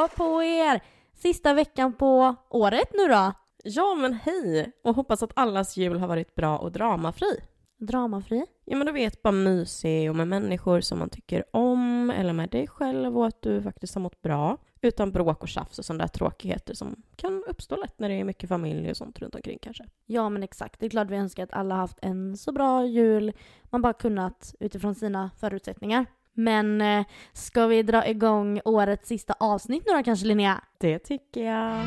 [0.00, 0.80] Hallå på er!
[1.14, 3.32] Sista veckan på året nu då.
[3.64, 4.72] Ja, men hej!
[4.84, 7.40] Och hoppas att allas jul har varit bra och dramafri.
[7.78, 8.46] Dramafri.
[8.64, 12.50] Ja, men du vet, bara mysig och med människor som man tycker om eller med
[12.50, 14.56] dig själv och att du faktiskt har mått bra.
[14.80, 18.24] Utan bråk och tjafs och sådana där tråkigheter som kan uppstå lätt när det är
[18.24, 19.84] mycket familj och sånt runt omkring kanske.
[20.06, 23.32] Ja men exakt, det är klart vi önskar att alla haft en så bra jul
[23.62, 26.06] man bara kunnat utifrån sina förutsättningar.
[26.32, 30.60] Men eh, ska vi dra igång årets sista avsnitt nu då kanske Linnea?
[30.78, 31.86] Det tycker jag.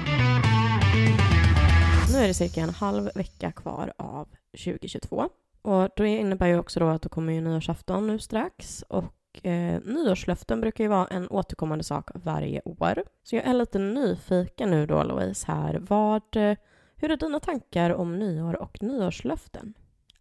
[2.13, 5.29] Nu är det cirka en halv vecka kvar av 2022.
[5.61, 9.81] Och det innebär ju också då att det kommer ju nyårsafton nu strax och eh,
[9.85, 13.03] nyårslöften brukar ju vara en återkommande sak varje år.
[13.23, 15.79] Så jag är lite nyfiken nu då Louise här.
[15.89, 16.57] Vad, eh,
[16.95, 19.73] hur är dina tankar om nyår och nyårslöften?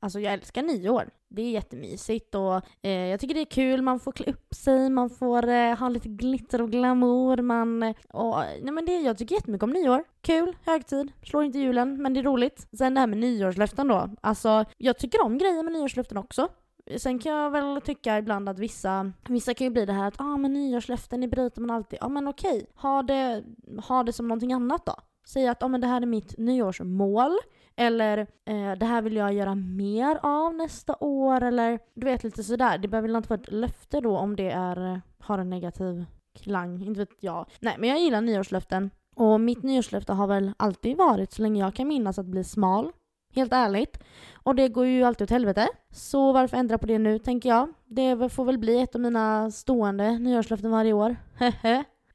[0.02, 1.10] Alltså jag älskar nyår.
[1.28, 3.82] Det är jättemysigt och eh, jag tycker det är kul.
[3.82, 7.42] Man får klä upp sig, man får eh, ha lite glitter och glamour.
[7.42, 10.04] Man, och, nej men det, jag tycker jättemycket om nyår.
[10.20, 12.68] Kul, högtid, slår inte julen, men det är roligt.
[12.78, 14.10] Sen det här med nyårslöften då.
[14.20, 16.48] Alltså jag tycker om grejer med nyårslöften också.
[16.96, 20.20] Sen kan jag väl tycka ibland att vissa, vissa kan ju bli det här att
[20.20, 21.98] ah, men nyårslöften, det bryter man alltid.
[22.00, 23.44] Ja ah, men okej, ha det,
[23.88, 24.94] ha det som någonting annat då.
[25.26, 27.38] Säg att ah, men det här är mitt nyårsmål.
[27.76, 31.42] Eller eh, det här vill jag göra mer av nästa år.
[31.42, 32.78] Eller du vet lite sådär.
[32.78, 36.04] Det behöver inte vara ett löfte då om det är, eh, har en negativ
[36.38, 36.82] klang.
[36.82, 37.46] Inte vet jag.
[37.60, 38.90] Nej men jag gillar nyårslöften.
[39.16, 42.92] Och mitt nyårslöfte har väl alltid varit så länge jag kan minnas att bli smal.
[43.34, 43.98] Helt ärligt.
[44.34, 45.68] Och det går ju alltid åt helvete.
[45.90, 47.72] Så varför ändra på det nu tänker jag.
[47.84, 51.16] Det får väl bli ett av mina stående nyårslöften varje år.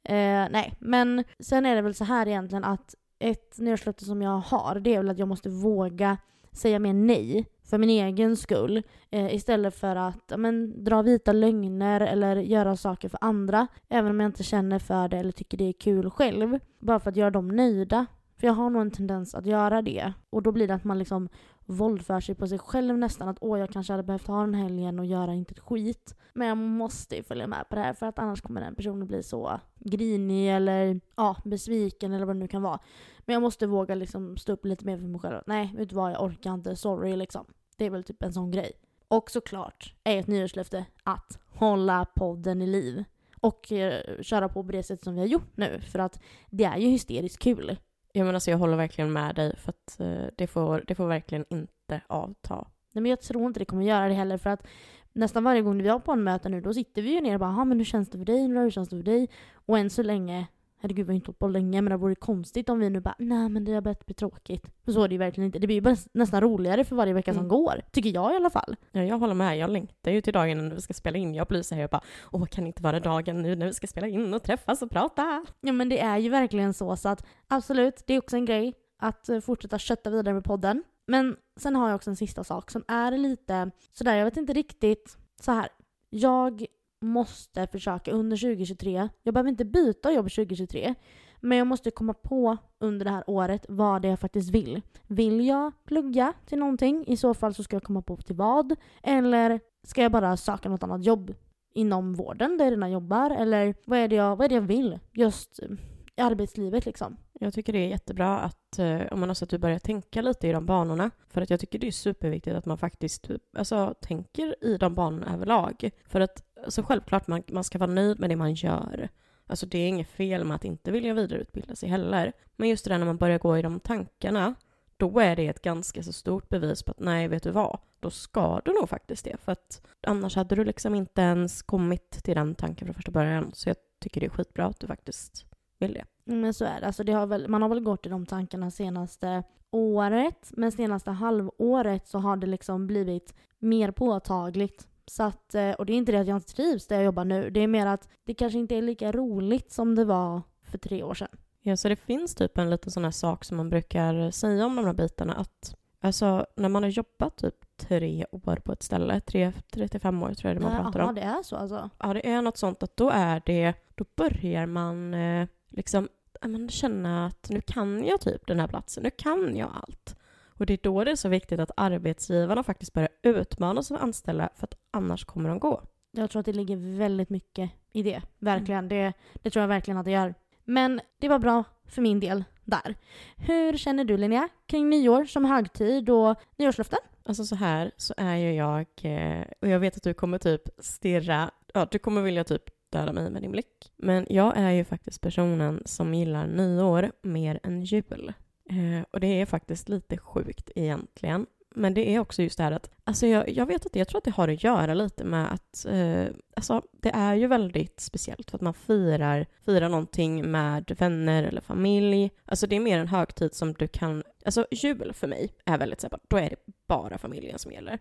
[0.04, 4.38] eh, nej, men sen är det väl så här egentligen att ett nyårslöfte som jag
[4.38, 6.18] har det är väl att jag måste våga
[6.52, 12.02] säga mer nej för min egen skull eh, istället för att men, dra vita lögner
[12.02, 15.70] eller göra saker för andra även om jag inte känner för det eller tycker det
[15.70, 16.60] är kul själv.
[16.80, 18.06] Bara för att göra dem nöjda.
[18.40, 20.14] För jag har nog en tendens att göra det.
[20.30, 21.30] Och då blir det att man liksom
[21.68, 23.30] våldför sig på sig själv nästan.
[23.30, 26.16] Att åh, jag kanske hade behövt ha den helgen och göra inte ett skit.
[26.34, 29.08] Men jag måste ju följa med på det här för att annars kommer den personen
[29.08, 32.80] bli så grinig eller ja, besviken eller vad det nu kan vara.
[33.20, 35.42] Men jag måste våga liksom stå upp lite mer för mig själv.
[35.46, 37.46] Nej, vet du vad, jag orkar inte, sorry liksom.
[37.78, 38.72] Det är väl typ en sån grej.
[39.08, 43.04] Och såklart är ett nyårslöfte att hålla podden i liv.
[43.40, 45.80] Och eh, köra på på det sätt som vi har gjort nu.
[45.80, 47.78] För att det är ju hysteriskt kul.
[48.18, 51.08] Ja, men alltså jag håller verkligen med dig för att eh, det, får, det får
[51.08, 52.56] verkligen inte avta.
[52.94, 54.68] Nej, men jag tror inte det kommer göra det heller för att
[55.14, 57.40] nästan varje gång vi har på en möte nu då sitter vi ju ner och
[57.40, 58.48] bara ah, men hur känns det för dig?
[58.48, 59.30] Hur känns det för dig?
[59.54, 60.48] Och än så länge
[60.80, 63.16] herregud vi har inte hållit på länge men det vore konstigt om vi nu bara
[63.20, 64.72] nej men det har börjat bli tråkigt.
[64.86, 65.60] För så är det ju verkligen inte.
[65.60, 67.42] Det blir ju bara nästan roligare för varje vecka mm.
[67.42, 67.82] som går.
[67.92, 68.76] Tycker jag i alla fall.
[68.92, 69.58] Ja jag håller med.
[69.58, 71.36] Jag längtar ju till dagen när vi ska spela in.
[71.36, 72.02] Jag blir så här och bara
[72.32, 75.46] åh kan inte vara dagen nu när vi ska spela in och träffas och prata?
[75.62, 78.74] Ja men det är ju verkligen så så att absolut det är också en grej
[79.00, 80.84] att eh, fortsätta kötta vidare med podden.
[81.08, 84.54] Men sen har jag också en sista sak som är lite sådär, jag vet inte
[84.54, 85.70] riktigt så här.
[86.10, 86.66] Jag
[87.02, 90.96] måste försöka under 2023, jag behöver inte byta jobb 2023,
[91.40, 94.82] men jag måste komma på under det här året vad det är jag faktiskt vill.
[95.08, 97.04] Vill jag plugga till någonting?
[97.08, 98.76] I så fall så ska jag komma på till vad.
[99.04, 101.34] Eller ska jag bara söka något annat jobb
[101.74, 103.32] inom vården där jag redan jobbar?
[103.32, 105.00] Eller vad är det jag, vad är det jag vill?
[105.12, 105.70] Just eh,
[106.18, 107.18] i arbetslivet liksom.
[107.40, 110.22] Jag tycker det är jättebra att, eh, om man har sett att du börjar tänka
[110.22, 111.12] lite i de banorna.
[111.30, 114.96] För att jag tycker det är superviktigt att man faktiskt typ, alltså, tänker i de
[114.96, 115.90] banorna överlag.
[116.06, 119.10] För att alltså, självklart man, man ska vara nöjd med det man gör.
[119.48, 122.34] Alltså det är inget fel med att inte vilja vidareutbilda sig heller.
[122.56, 124.56] Men just det där när man börjar gå i de tankarna,
[124.98, 127.80] då är det ett ganska så stort bevis på att nej, vet du vad?
[128.00, 129.38] Då ska du nog faktiskt det.
[129.38, 133.52] För att annars hade du liksom inte ens kommit till den tanken från första början.
[133.54, 135.46] Så jag tycker det är skitbra att du faktiskt
[135.80, 136.06] vill det.
[136.28, 136.88] Mm, men så är det.
[136.88, 141.12] Alltså det har väl, man har väl gått i de tankarna senaste året, men senaste
[141.12, 144.88] halvåret så har det liksom blivit mer påtagligt.
[145.08, 147.26] Så att, eh, och det är inte det att jag inte trivs där jag jobbar
[147.26, 150.78] nu, det är mer att det kanske inte är lika roligt som det var för
[150.78, 151.38] tre år sedan.
[151.62, 154.76] Ja, så det finns typ en liten sån här sak som man brukar säga om
[154.76, 159.20] de här bitarna att alltså när man har jobbat typ tre år på ett ställe,
[159.20, 161.08] tre, tre till fem år tror jag det man ja, pratar om.
[161.08, 161.90] Ja, det är så alltså?
[162.00, 166.08] Ja, det är något sånt att då är det, då börjar man eh, liksom
[166.46, 170.16] man känna att nu kan jag typ den här platsen, nu kan jag allt.
[170.58, 174.50] Och det är då det är så viktigt att arbetsgivarna faktiskt börjar utmana sina anställda
[174.56, 175.82] för att annars kommer de gå.
[176.12, 178.22] Jag tror att det ligger väldigt mycket i det.
[178.40, 178.86] Verkligen.
[178.86, 178.90] Mm.
[178.90, 180.34] Det, det tror jag verkligen att det gör.
[180.66, 182.96] Men det var bra för min del där.
[183.36, 187.00] Hur känner du Linnea kring nyår som högtid och nyårslöften?
[187.24, 190.62] Alltså så här så är ju jag, eh, och jag vet att du kommer typ
[190.78, 193.94] stirra, ja du kommer vilja typ döda mig med din blick.
[193.98, 198.34] Men jag är ju faktiskt personen som gillar nyår mer än jul.
[198.70, 201.46] Eh, och det är faktiskt lite sjukt egentligen.
[201.76, 204.18] Men det är också just det här att, alltså jag, jag vet inte, jag tror
[204.18, 206.26] att det har att göra lite med att, eh,
[206.56, 211.62] alltså det är ju väldigt speciellt för att man firar, firar någonting med vänner eller
[211.62, 212.32] familj.
[212.46, 216.02] Alltså det är mer en högtid som du kan, alltså jul för mig är väldigt
[216.02, 216.56] så då är det
[216.88, 218.00] bara familjen som gäller.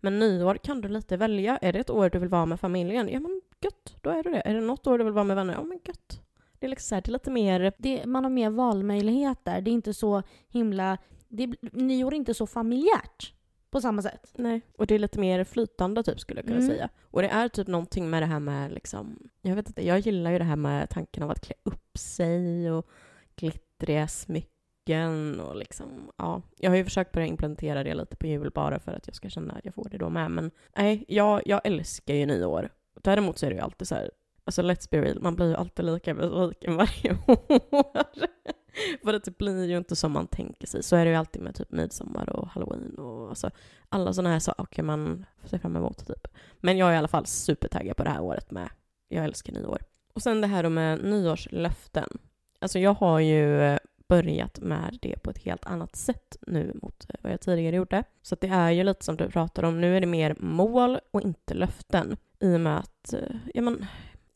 [0.00, 1.56] Men nyår kan du lite välja.
[1.56, 3.08] Är det ett år du vill vara med familjen?
[3.08, 4.40] Ja men gött, då är det det.
[4.40, 5.54] Är det något år du vill vara med vänner?
[5.54, 6.20] Ja men gött.
[6.58, 7.72] Det är, liksom så här, det är lite mer...
[7.78, 9.60] Det, man har mer valmöjligheter.
[9.60, 10.98] Det är inte så himla...
[11.28, 13.32] Det, nyår är inte så familjärt
[13.70, 14.32] på samma sätt.
[14.34, 16.68] Nej, och det är lite mer flytande typ skulle jag kunna Mm.
[16.70, 16.88] säga.
[17.02, 20.30] Och det är typ någonting med det här med liksom, jag vet inte, jag gillar
[20.30, 22.86] ju det här med tanken av att klä upp sig och
[23.36, 26.42] glittriga smycken och liksom, ja.
[26.58, 29.28] Jag har ju försökt börja implementera det lite på jul bara för att jag ska
[29.28, 30.30] känna att jag får det då med.
[30.30, 32.68] Men nej, jag, jag älskar ju nyår.
[33.02, 34.10] Däremot så är det ju alltid så här,
[34.48, 37.62] alltså let's be real, man blir ju alltid lika besviken varje år.
[39.04, 40.82] För det typ blir ju inte som man tänker sig.
[40.82, 43.50] Så är det ju alltid med typ midsommar och halloween och alltså
[43.88, 46.28] alla sådana här saker man ser fram emot typ.
[46.58, 48.68] Men jag är i alla fall supertaggad på det här året med.
[49.08, 49.82] Jag älskar nyår.
[50.12, 52.08] Och sen det här då med nyårslöften.
[52.58, 53.78] Alltså jag har ju eh,
[54.08, 58.04] börjat med det på ett helt annat sätt nu mot eh, vad jag tidigare gjorde.
[58.22, 60.98] Så att det är ju lite som du pratar om, nu är det mer mål
[61.10, 62.16] och inte löften.
[62.40, 63.86] I och med att, eh, ja men,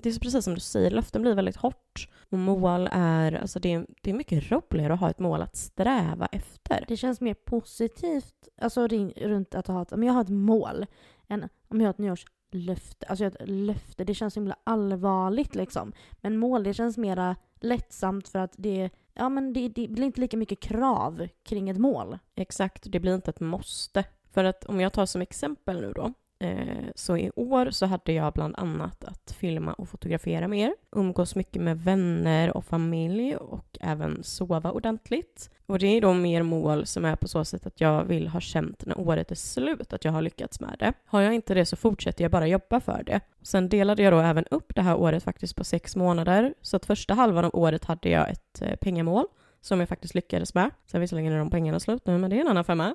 [0.02, 2.08] det är så precis som du säger, löften blir väldigt hårt.
[2.31, 5.56] Och mål är, alltså det är, det är mycket roligare att ha ett mål att
[5.56, 6.84] sträva efter.
[6.88, 10.87] Det känns mer positivt alltså, runt att ha ett, om jag har ett mål
[11.28, 13.06] än om jag har ett nyårslöfte.
[13.06, 15.93] Alltså ett löfte, det känns himla allvarligt liksom.
[16.20, 20.20] Men mål, det känns mera lättsamt för att det, ja, men det, det blir inte
[20.20, 22.19] lika mycket krav kring ett mål.
[22.34, 24.04] Exakt, det blir inte ett måste.
[24.32, 26.12] För att om jag tar som exempel nu då,
[26.43, 31.35] Eh, så i år så hade jag bland annat att filma och fotografera mer, umgås
[31.35, 35.50] mycket med vänner och familj och även sova ordentligt.
[35.67, 38.41] Och det är då mer mål som är på så sätt att jag vill ha
[38.41, 40.93] känt när året är slut att jag har lyckats med det.
[41.06, 43.21] Har jag inte det så fortsätter jag bara jobba för det.
[43.43, 46.87] Sen delade jag då även upp det här året faktiskt på sex månader, så att
[46.87, 49.27] första halvan av året hade jag ett eh, pengamål
[49.62, 50.70] som jag faktiskt lyckades med.
[50.87, 52.94] Sen visserligen är de pengarna slut nu, men det är en annan femma.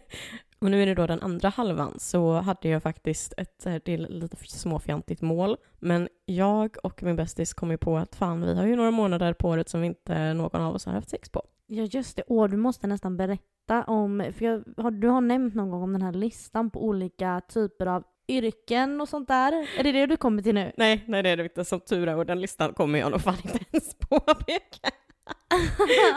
[0.58, 3.98] och nu är det då den andra halvan, så hade jag faktiskt ett det är
[3.98, 5.56] lite småfjantigt mål.
[5.78, 9.32] Men jag och min bästis kom ju på att fan, vi har ju några månader
[9.32, 11.42] på året som inte någon av oss har haft sex på.
[11.66, 15.54] Ja just det, och du måste nästan berätta om, för jag, har, du har nämnt
[15.54, 19.52] någon gång om den här listan på olika typer av yrken och sånt där.
[19.78, 20.72] Är det det du kommer till nu?
[20.76, 21.64] Nej, nej det är det inte.
[21.64, 24.90] Som tur är, och den listan kommer jag nog fan inte ens påpeka.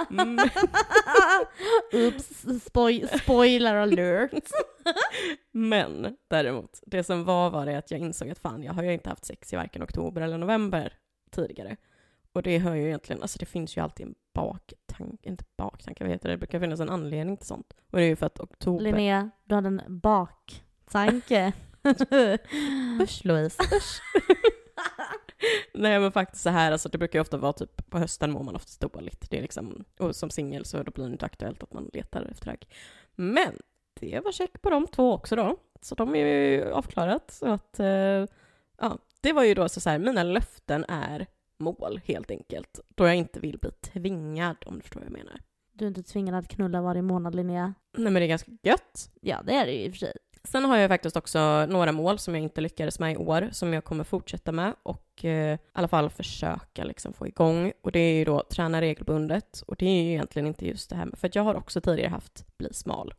[0.10, 0.50] Mm.
[1.94, 4.32] Oops, spoil, spoiler alert.
[5.52, 8.94] Men däremot, det som var var det att jag insåg att fan, jag har ju
[8.94, 10.94] inte haft sex i varken oktober eller november
[11.32, 11.78] tidigare.
[12.34, 16.12] Och det hör ju egentligen, alltså det finns ju alltid en baktanke, inte baktanke, vad
[16.12, 16.34] heter det?
[16.34, 17.74] Det brukar finnas en anledning till sånt.
[17.92, 18.84] Och det är ju för att oktober...
[18.84, 21.54] Linnea, du hade en baktanke.
[23.02, 24.02] Usch Louise, usch.
[25.74, 28.44] Nej men faktiskt så här, alltså det brukar ju ofta vara typ på hösten mår
[28.44, 29.30] man oftast dåligt.
[29.30, 32.28] Det är liksom, och som singel så då blir det inte aktuellt att man letar
[32.32, 32.68] efter ragg.
[33.16, 33.60] Men
[34.00, 35.58] det var check på de två också då.
[35.82, 37.32] Så de är ju avklarat.
[37.32, 38.26] Så att, eh,
[38.78, 42.80] ja, det var ju då så, så här, mina löften är mål helt enkelt.
[42.96, 45.42] Då jag inte vill bli tvingad om du förstår vad jag menar.
[45.74, 47.74] Du är inte tvingad att knulla varje månad Linnea.
[47.98, 49.10] Nej men det är ganska gött.
[49.22, 50.14] Ja det är det ju i och för sig.
[50.46, 53.74] Sen har jag faktiskt också några mål som jag inte lyckades med i år som
[53.74, 57.72] jag kommer fortsätta med och eh, i alla fall försöka liksom få igång.
[57.82, 60.96] Och det är ju då träna regelbundet och det är ju egentligen inte just det
[60.96, 63.14] här med, för att jag har också tidigare haft bli smal.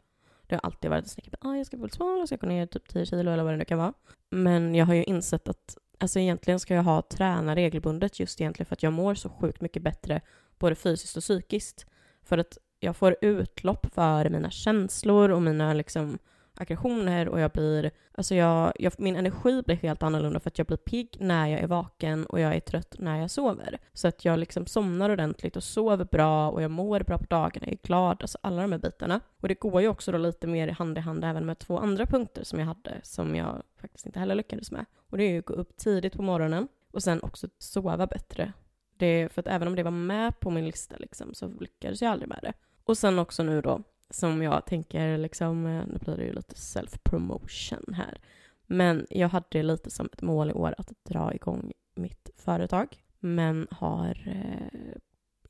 [0.46, 2.66] Det har alltid varit ett snack ah, jag ska bli smal, och ska gå ner
[2.66, 3.92] typ 10 kilo eller vad det nu kan vara.
[4.30, 8.66] Men jag har ju insett att alltså egentligen ska jag ha träna regelbundet just egentligen
[8.66, 10.20] för att jag mår så sjukt mycket bättre
[10.58, 11.86] både fysiskt och psykiskt.
[12.22, 16.18] För att jag får utlopp för mina känslor och mina liksom
[16.56, 20.66] aggressioner och jag blir, alltså jag, jag, min energi blir helt annorlunda för att jag
[20.66, 23.78] blir pigg när jag är vaken och jag är trött när jag sover.
[23.92, 27.66] Så att jag liksom somnar ordentligt och sover bra och jag mår bra på dagarna,
[27.66, 29.20] jag är glad, alltså alla de här bitarna.
[29.40, 32.06] Och det går ju också då lite mer hand i hand även med två andra
[32.06, 34.84] punkter som jag hade som jag faktiskt inte heller lyckades med.
[35.10, 38.52] Och det är ju att gå upp tidigt på morgonen och sen också sova bättre.
[38.98, 42.12] Det, för att även om det var med på min lista liksom, så lyckades jag
[42.12, 42.52] aldrig med det.
[42.84, 46.54] Och sen också nu då, som jag tänker liksom, eh, nu blir det ju lite
[46.54, 48.20] self-promotion här.
[48.66, 53.02] Men jag hade lite som ett mål i år att dra igång mitt företag.
[53.18, 54.96] Men har eh,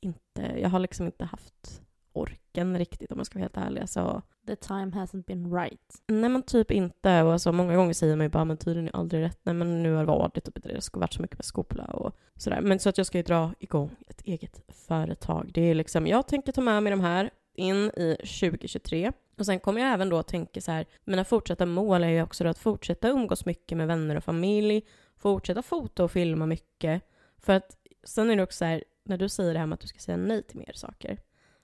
[0.01, 1.81] inte, jag har liksom inte haft
[2.13, 3.81] orken riktigt om jag ska vara helt ärlig.
[3.81, 6.01] Alltså, the time hasn't been right.
[6.07, 7.23] Nej men typ inte.
[7.23, 9.39] Och alltså, många gånger säger man ju bara men tiden är aldrig rätt.
[9.43, 12.15] Nej men nu har det varit typ det har varit så mycket med skola och
[12.35, 12.61] sådär.
[12.61, 15.51] Men så att jag ska ju dra igång ett eget företag.
[15.53, 19.11] Det är liksom, jag tänker ta med mig de här in i 2023.
[19.37, 22.43] Och sen kommer jag även då tänka så här, mina fortsatta mål är ju också
[22.43, 24.81] då att fortsätta umgås mycket med vänner och familj,
[25.17, 27.03] fortsätta fota och filma mycket.
[27.37, 29.81] För att sen är det också så här, när du säger det här med att
[29.81, 31.17] du ska säga nej till mer saker,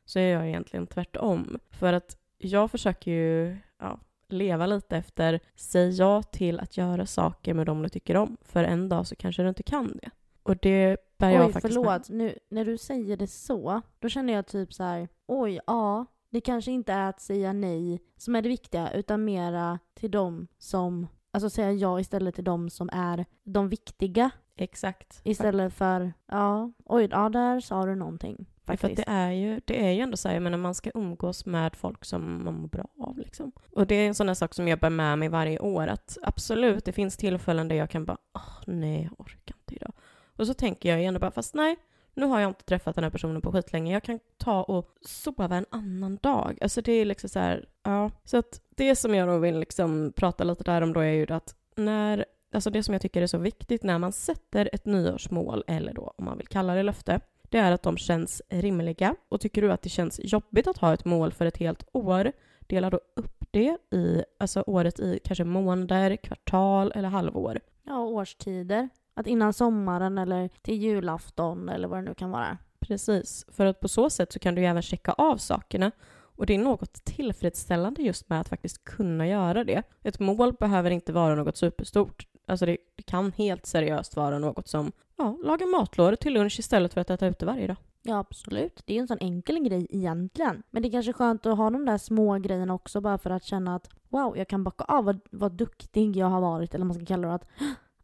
[0.05, 1.59] så är jag egentligen tvärtom.
[1.71, 7.53] För att jag försöker ju ja, leva lite efter, säg ja till att göra saker
[7.53, 10.09] med dem du tycker om, för en dag så kanske du inte kan det.
[10.43, 12.09] Och det bär jag oj, faktiskt förlåt.
[12.09, 16.41] Nu, när du säger det så, då känner jag typ så här, oj, ja, det
[16.41, 21.07] kanske inte är att säga nej som är det viktiga, utan mera till dem som,
[21.31, 24.31] alltså säga ja istället till dem som är de viktiga.
[24.55, 25.21] Exakt.
[25.23, 28.45] Istället för, ja, oj, ja där sa du någonting.
[28.65, 28.95] För Faktiskt.
[28.95, 31.75] det är ju, det är ju ändå så här, jag menar man ska umgås med
[31.75, 33.51] folk som man mår bra av liksom.
[33.71, 36.17] Och det är en sån där sak som jag bär med mig varje år, att
[36.21, 39.93] absolut, det finns tillfällen där jag kan bara, åh nej, jag orkar inte idag.
[40.35, 41.75] Och så tänker jag igen bara, fast nej,
[42.13, 45.55] nu har jag inte träffat den här personen på skitlänge, jag kan ta och sova
[45.55, 46.57] en annan dag.
[46.61, 48.11] Alltså det är liksom så här, ja.
[48.23, 51.33] Så att det som jag då vill liksom prata lite där om då är ju
[51.33, 55.63] att när Alltså det som jag tycker är så viktigt när man sätter ett nyårsmål,
[55.67, 59.15] eller då om man vill kalla det löfte, det är att de känns rimliga.
[59.29, 62.31] Och tycker du att det känns jobbigt att ha ett mål för ett helt år,
[62.59, 67.59] dela då upp det i, alltså året i kanske månader, kvartal eller halvår.
[67.83, 68.89] Ja, årstider.
[69.13, 72.57] Att innan sommaren eller till julafton eller vad det nu kan vara.
[72.79, 75.91] Precis, för att på så sätt så kan du ju även checka av sakerna
[76.35, 79.83] och det är något tillfredsställande just med att faktiskt kunna göra det.
[80.03, 82.27] Ett mål behöver inte vara något superstort.
[82.47, 86.93] Alltså det, det kan helt seriöst vara något som, ja, laga matlådor till lunch istället
[86.93, 87.77] för att äta ute varje dag.
[88.01, 88.83] Ja, absolut.
[88.85, 90.63] Det är en sån enkel grej egentligen.
[90.69, 93.43] Men det är kanske skönt att ha de där små grejerna också bara för att
[93.43, 96.87] känna att wow, jag kan backa av vad, vad duktig jag har varit, eller vad
[96.87, 97.33] man ska kalla det.
[97.33, 97.47] Att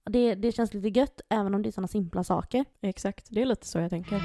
[0.05, 2.65] det, det känns lite gött även om det är såna simpla saker.
[2.81, 4.21] Exakt, det är lite så jag tänker.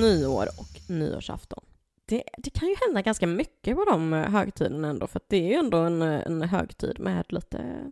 [0.00, 1.64] Nyår och nyårsafton.
[2.06, 5.48] Det, det kan ju hända ganska mycket på de högtiderna ändå, för att det är
[5.48, 7.90] ju ändå en, en högtid med lite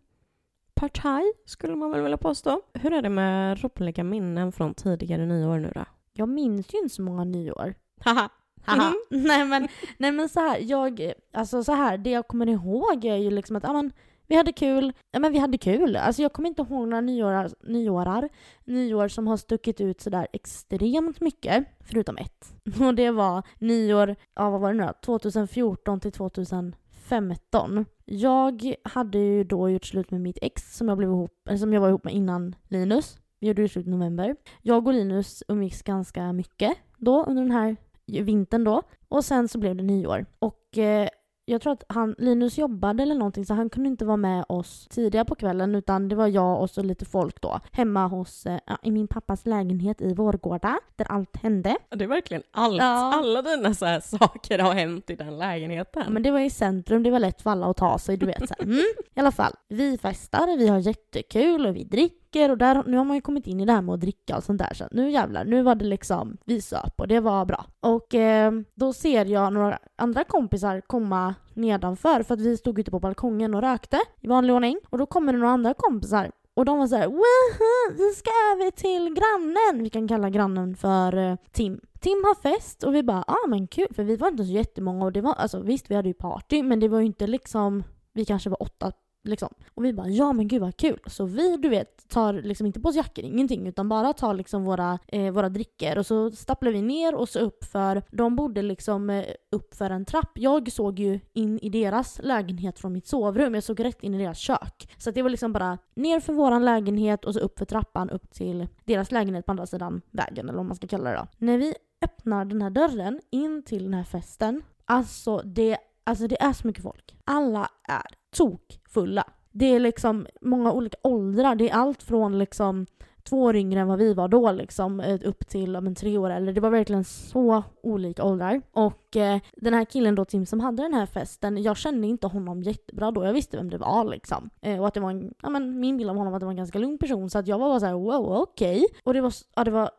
[0.75, 2.63] partaj, skulle man väl vilja påstå.
[2.75, 5.85] Hur är det med roliga minnen från tidigare nyår nu då?
[6.13, 7.75] Jag minns ju inte så många nyår.
[8.01, 8.29] Haha!
[8.65, 8.95] Haha.
[9.11, 13.17] nej, men, nej men så här, jag, alltså så här, det jag kommer ihåg är
[13.17, 13.93] ju liksom att, ja men
[14.27, 15.97] vi hade kul, ja men vi hade kul.
[15.97, 18.29] Alltså jag kommer inte ihåg några nyårar, nyårar,
[18.65, 22.55] nyår som har stuckit ut sådär extremt mycket, förutom ett.
[22.81, 24.93] Och det var nyår, ja vad var det nu då?
[25.05, 27.85] 2014 till 2015.
[28.05, 31.81] Jag hade ju då gjort slut med mitt ex som jag, blev ihop, som jag
[31.81, 33.19] var ihop med innan Linus.
[33.41, 34.37] Vi gjorde ju slut i november.
[34.63, 38.83] Jag och Linus umgicks ganska mycket då under den här vintern då.
[39.09, 40.27] Och sen så blev det nyår.
[40.39, 41.09] Och eh,
[41.49, 44.87] jag tror att han, Linus jobbade eller någonting så han kunde inte vara med oss
[44.91, 48.59] tidigare på kvällen utan det var jag och så lite folk då hemma hos, eh,
[48.83, 51.77] i min pappas lägenhet i Vårgårda där allt hände.
[51.89, 52.79] Det är verkligen allt.
[52.79, 53.15] Ja.
[53.15, 56.03] Alla dina så här saker har hänt i den lägenheten.
[56.07, 58.27] Ja, men det var i centrum, det var lätt för alla att ta sig, du
[58.27, 58.49] vet.
[58.49, 58.55] Så.
[58.63, 58.85] Mm.
[59.15, 63.05] I alla fall, vi festar, vi har jättekul och vi dricker och där, nu har
[63.05, 64.75] man ju kommit in i det här med att dricka och sånt där.
[64.75, 67.67] Så nu jävlar, nu var det liksom, vi söp och det var bra.
[67.81, 72.91] Och eh, då ser jag några andra kompisar komma nedanför för att vi stod ute
[72.91, 74.79] på balkongen och rökte i vanlig ordning.
[74.91, 78.31] Och då kommer det några andra kompisar och de var så här, Woho, vi ska
[78.53, 79.85] över till grannen.
[79.85, 81.81] Vi kan kalla grannen för eh, Tim.
[82.01, 84.53] Tim har fest och vi bara, ja ah, men kul, för vi var inte så
[84.53, 87.27] jättemånga och det var, alltså visst vi hade ju party men det var ju inte
[87.27, 88.93] liksom, vi kanske var åtta
[89.29, 89.55] liksom.
[89.75, 91.01] Och vi bara, ja men gud vad kul.
[91.07, 94.65] Så vi, du vet, tar liksom inte på oss jackor, ingenting, utan bara tar liksom
[94.65, 98.63] våra, eh, våra drickor och så stapplar vi ner och så upp för, de bodde
[98.63, 100.31] liksom eh, upp för en trapp.
[100.35, 104.19] Jag såg ju in i deras lägenhet från mitt sovrum, jag såg rätt in i
[104.19, 104.95] deras kök.
[104.99, 108.11] Så att det var liksom bara ner för våran lägenhet och så upp för trappan
[108.11, 111.27] upp till deras lägenhet på andra sidan vägen, eller vad man ska kalla det då.
[111.39, 116.43] När vi öppnar den här dörren in till den här festen, alltså det, alltså det
[116.43, 117.15] är så mycket folk.
[117.25, 119.25] Alla är tokfulla.
[119.53, 121.55] Det är liksom många olika åldrar.
[121.55, 122.87] Det är allt från liksom
[123.29, 126.19] två år yngre än vad vi var då liksom eh, upp till om men, tre
[126.19, 128.63] år eller det var verkligen så olika åldrar.
[128.73, 132.27] Och eh, den här killen då Tim som hade den här festen, jag kände inte
[132.27, 133.25] honom jättebra då.
[133.25, 134.51] Jag visste vem det var liksom.
[134.61, 136.47] Eh, och att det var en, ja men min bild av honom var att det
[136.47, 138.77] var en ganska lugn person så att jag var bara såhär wow okej.
[138.77, 139.01] Okay.
[139.05, 139.91] Och det var, ja, det var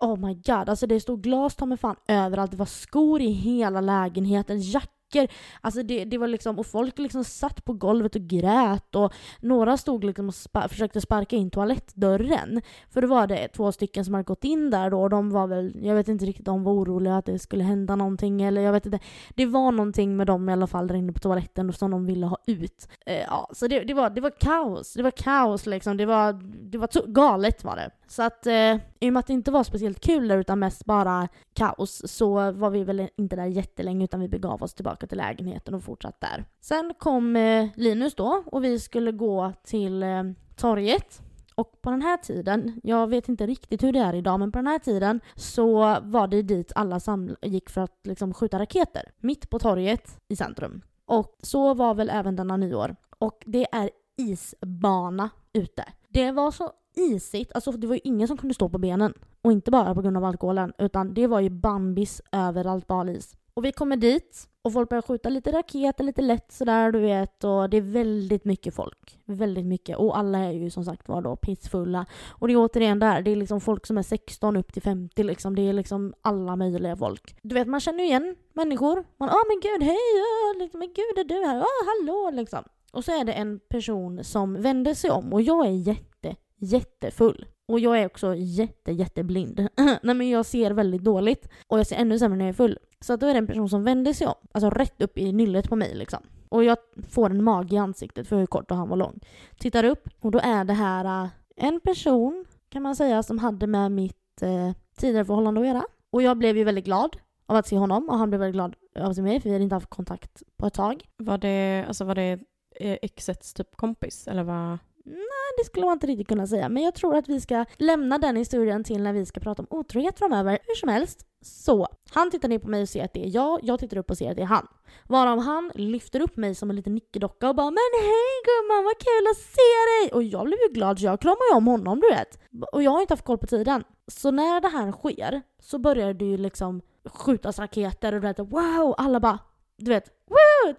[0.00, 2.50] Oh my god, alltså det stod glas ta mig fan överallt.
[2.50, 5.28] Det var skor i hela lägenheten, jack saker.
[5.60, 9.76] Alltså det, det var liksom, och folk liksom satt på golvet och grät och några
[9.76, 12.62] stod liksom och spa, försökte sparka in toalettdörren.
[12.90, 15.46] För då var det två stycken som hade gått in där då och de var
[15.46, 18.72] väl, jag vet inte riktigt, de var oroliga att det skulle hända någonting eller jag
[18.72, 18.98] vet inte.
[19.34, 22.26] Det var någonting med dem i alla fall där inne på toaletten som de ville
[22.26, 22.88] ha ut.
[23.06, 24.94] Eh, ja, så det, det, var, det var kaos.
[24.94, 25.96] Det var kaos liksom.
[25.96, 26.32] Det var,
[26.70, 27.90] det var galet var det.
[28.08, 30.84] Så att eh, i och med att det inte var speciellt kul där utan mest
[30.84, 35.18] bara kaos så var vi väl inte där jättelänge utan vi begav oss tillbaka till
[35.18, 36.44] lägenheten och fortsatte där.
[36.60, 40.22] Sen kom eh, Linus då och vi skulle gå till eh,
[40.56, 41.22] torget.
[41.54, 44.58] Och på den här tiden, jag vet inte riktigt hur det är idag, men på
[44.58, 47.00] den här tiden så var det dit alla
[47.42, 49.02] gick för att liksom skjuta raketer.
[49.20, 50.82] Mitt på torget i centrum.
[51.06, 52.96] Och så var väl även denna nyår.
[53.18, 55.84] Och det är isbana ute.
[56.08, 59.14] Det var så isigt, alltså det var ju ingen som kunde stå på benen.
[59.42, 63.36] Och inte bara på grund av alkoholen, utan det var ju bambis överallt på is.
[63.54, 67.44] Och vi kommer dit och folk börjar skjuta lite raketer, lite lätt sådär du vet.
[67.44, 69.18] Och det är väldigt mycket folk.
[69.24, 69.96] Väldigt mycket.
[69.96, 72.06] Och alla är ju som sagt var då pissfulla.
[72.28, 75.22] Och det är återigen där, det är liksom folk som är 16 upp till 50
[75.22, 75.56] liksom.
[75.56, 77.36] Det är liksom alla möjliga folk.
[77.42, 79.04] Du vet man känner ju igen människor.
[79.16, 81.58] Man, åh men gud, hej, åh, liksom, men gud är du här?
[81.58, 82.64] Åh, hallå liksom.
[82.92, 86.15] Och så är det en person som vänder sig om och jag är jätte,
[86.58, 87.46] jättefull.
[87.68, 89.68] Och jag är också jätte, jätteblind.
[90.02, 91.48] Nej men jag ser väldigt dåligt.
[91.66, 92.78] Och jag ser ännu sämre när jag är full.
[93.00, 94.34] Så då är det en person som vänder sig om.
[94.52, 96.20] Alltså rätt upp i nyllet på mig liksom.
[96.48, 99.20] Och jag får en mage i ansiktet för hur kort och han var lång.
[99.58, 103.66] Tittar upp och då är det här uh, en person kan man säga som hade
[103.66, 105.84] med mitt uh, tidigare förhållande att göra.
[106.10, 108.74] Och jag blev ju väldigt glad av att se honom och han blev väldigt glad
[108.98, 111.04] av att se mig för vi hade inte haft kontakt på ett tag.
[111.16, 112.38] Var det, alltså var det
[112.80, 114.78] eh, exets typ kompis eller vad?
[115.06, 116.68] Nej, det skulle man inte riktigt kunna säga.
[116.68, 119.78] Men jag tror att vi ska lämna den historien till när vi ska prata om
[119.78, 120.58] otrohet framöver.
[120.66, 121.26] Hur som helst.
[121.40, 124.10] Så, han tittar ner på mig och ser att det är jag, jag tittar upp
[124.10, 124.66] och ser att det är han.
[125.04, 128.98] Varav han lyfter upp mig som en liten nickedocka och bara “Men hej gumman, vad
[128.98, 132.00] kul att se dig!” Och jag blev ju glad så jag kramar ju om honom
[132.00, 132.38] du vet.
[132.72, 133.84] Och jag har inte haft koll på tiden.
[134.06, 138.38] Så när det här sker så börjar det ju liksom skjutas raketer och du vet
[138.38, 139.38] wow, alla bara
[139.78, 140.66] du vet Woo!
[140.66, 140.78] 3, 2,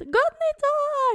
[0.00, 0.06] 1!
[0.06, 1.12] Gott nytt år!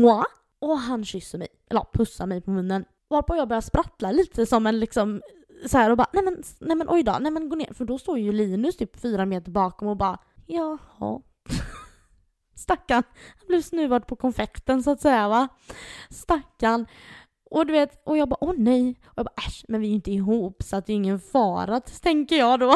[0.00, 0.39] Mwah!
[0.60, 2.84] Och han kysser mig, eller pussar mig på munnen.
[3.08, 5.20] Varpå jag börjar sprattla lite som en liksom
[5.66, 7.74] så här och bara nej men, nej men oj då, nej men gå ner.
[7.74, 11.20] För då står ju Linus typ fyra meter bakom och bara jaha.
[12.54, 13.02] Stackarn.
[13.38, 15.48] Han blev snuvad på konfekten så att säga va.
[16.10, 16.86] Stackarn.
[17.50, 19.00] Och du vet, och jag bara åh nej.
[19.04, 21.20] Och jag bara äsch, men vi är ju inte ihop så att det är ingen
[21.20, 22.74] fara, tänker jag då.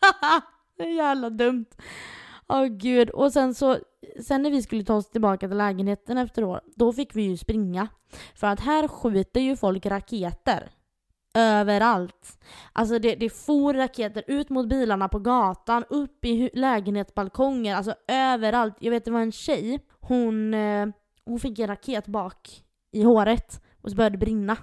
[0.76, 1.66] det är jävla dumt.
[2.48, 3.10] Åh oh, gud.
[3.10, 3.78] Och sen så,
[4.26, 7.36] sen när vi skulle ta oss tillbaka till lägenheten efter år, då fick vi ju
[7.36, 7.88] springa.
[8.34, 10.70] För att här skjuter ju folk raketer.
[11.36, 12.38] Överallt.
[12.72, 18.76] Alltså det, det for raketer ut mot bilarna på gatan, upp i lägenhetsbalkonger, alltså överallt.
[18.78, 20.86] Jag vet det var en tjej, hon, eh,
[21.24, 24.56] hon fick en raket bak i håret och så började det brinna.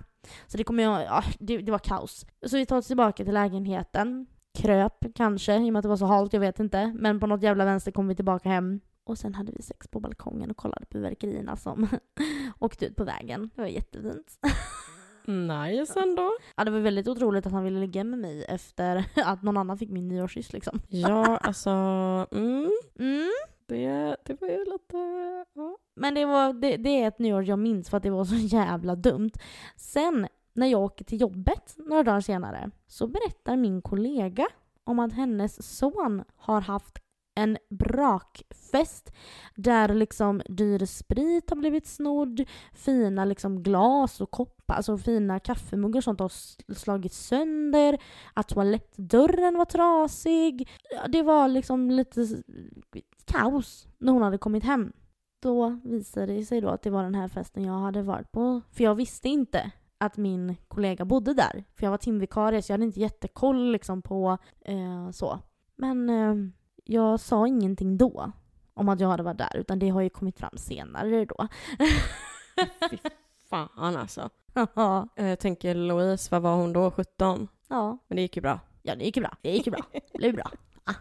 [0.47, 2.25] Så det, kom jag, ja, det, det var kaos.
[2.45, 5.97] Så vi tar oss tillbaka till lägenheten kröp kanske, i och med att det var
[5.97, 6.93] så halt, jag vet inte.
[6.95, 8.79] Men på något jävla vänster kom vi tillbaka hem.
[9.03, 11.87] Och sen hade vi sex på balkongen och kollade på verkerierna som
[12.59, 13.49] åkte ut på vägen.
[13.55, 14.39] Det var jättefint.
[15.25, 16.31] Nice ändå.
[16.55, 19.77] Ja, det var väldigt otroligt att han ville ligga med mig efter att någon annan
[19.77, 20.81] fick min nyårskyss liksom.
[20.87, 21.69] Ja, alltså...
[22.31, 22.71] Mm.
[22.99, 23.31] Mm.
[23.67, 24.97] Det, det var ju lite...
[25.53, 25.77] Ja.
[25.95, 28.35] Men det, var, det, det är ett nyår jag minns för att det var så
[28.35, 29.31] jävla dumt.
[29.75, 34.47] Sen när jag åker till jobbet några dagar senare så berättar min kollega
[34.83, 36.99] om att hennes son har haft
[37.35, 39.13] en brakfest
[39.55, 45.97] där liksom dyr sprit har blivit snodd, fina liksom glas och koppar, alltså fina kaffemuggar
[45.99, 46.31] och sånt har
[46.73, 47.97] slagit sönder,
[48.33, 50.69] att toalettdörren var trasig.
[51.07, 52.27] Det var liksom lite
[53.25, 54.93] kaos när hon hade kommit hem.
[55.41, 58.61] Då visade det sig då att det var den här festen jag hade varit på,
[58.71, 61.63] för jag visste inte att min kollega bodde där.
[61.75, 65.39] För jag var timvikarie så jag hade inte jättekoll liksom på eh, så.
[65.75, 66.35] Men eh,
[66.83, 68.31] jag sa ingenting då
[68.73, 71.47] om att jag hade varit där utan det har ju kommit fram senare då.
[72.89, 72.97] Fy
[73.49, 74.29] fan alltså.
[75.15, 76.91] jag tänker Louise, vad var hon då?
[76.91, 77.47] 17?
[77.67, 77.97] Ja.
[78.07, 78.59] Men det gick ju bra.
[78.83, 79.37] Ja, det gick ju bra.
[79.41, 79.81] Det gick ju bra.
[79.91, 80.51] Det blev bra.
[80.83, 80.93] Ah.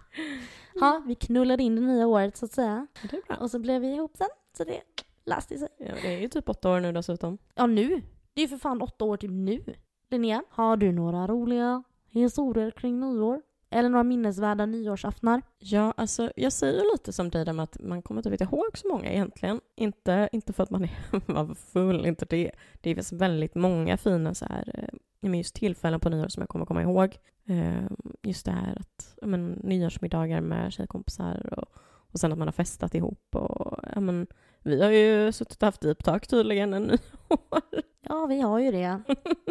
[0.74, 2.86] Ja, vi knullade in det nya året så att säga.
[3.02, 3.36] Det är bra.
[3.36, 4.28] Och så blev vi ihop sen.
[4.56, 4.80] Så det
[5.24, 5.68] löste sig.
[5.78, 7.38] Ja, det är ju typ åtta år nu dessutom.
[7.54, 8.02] Ja, nu.
[8.40, 9.64] Det är ju för fan åtta år typ nu.
[10.10, 13.42] Linnea, har du några roliga historier kring nyår?
[13.70, 15.42] Eller några minnesvärda nyårsaftnar?
[15.58, 18.88] Ja, alltså jag säger lite som dig med att man kommer typ inte ihåg så
[18.88, 19.60] många egentligen.
[19.76, 22.50] Inte, inte för att man är, full, inte det.
[22.80, 24.88] Det finns väldigt många fina så här,
[25.22, 27.16] eh, just tillfällen på nyår som jag kommer komma ihåg.
[27.46, 31.68] Ehm, just det här att men, nyårsmiddagar med tjejkompisar och,
[32.12, 34.26] Och sen att man har festat ihop och men
[34.62, 37.62] vi har ju suttit och haft deep talk tydligen en nyår.
[38.02, 39.02] Ja, vi har ju det.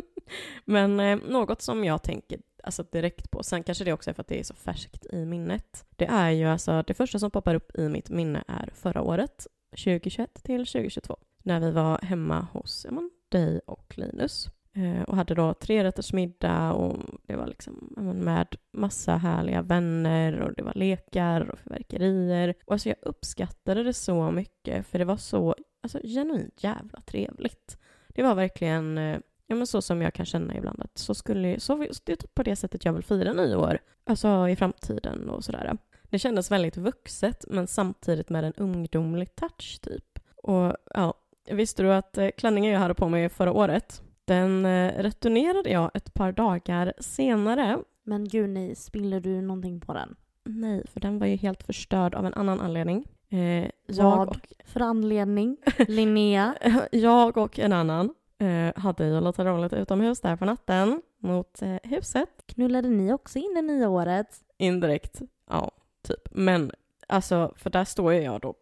[0.66, 4.22] Men eh, något som jag tänker alltså direkt på, sen kanske det också är för
[4.22, 5.86] att det är så färskt i minnet.
[5.90, 9.48] Det är ju alltså, det första som poppar upp i mitt minne är förra året,
[9.72, 14.48] 2021 till 2022, när vi var hemma hos ja, men, dig och Linus.
[14.76, 20.64] Eh, och hade då trerättersmiddag och det var liksom med massa härliga vänner och det
[20.64, 22.56] var lekar och fyrverkerier.
[22.66, 27.78] Och alltså jag uppskattade det så mycket för det var så alltså, genuint jävla trevligt.
[28.08, 29.20] Det var verkligen eh,
[29.52, 32.36] Ja men så som jag kan känna ibland att så skulle, så, det är typ
[32.36, 33.80] på det sättet jag vill fira nyår.
[34.04, 35.78] Alltså i framtiden och sådär.
[36.04, 40.20] Det kändes väldigt vuxet men samtidigt med en ungdomlig touch typ.
[40.36, 41.14] Och ja,
[41.52, 45.92] visste du att eh, klänningen jag hade på mig förra året, den eh, returnerade jag
[45.94, 47.80] ett par dagar senare.
[48.04, 50.16] Men gud nej, spiller du någonting på den?
[50.46, 53.06] Nej, för den var ju helt förstörd av en annan anledning.
[53.30, 55.58] Eh, Vad och, för anledning?
[55.88, 56.56] Linnea?
[56.92, 61.76] jag och en annan eh, hade ju lite roligt utomhus där på natten mot eh,
[61.84, 62.30] huset.
[62.46, 64.28] Knullade ni också in det nya året?
[64.58, 66.28] Indirekt, ja, typ.
[66.32, 66.72] Men
[67.08, 68.54] alltså, för där står ju jag då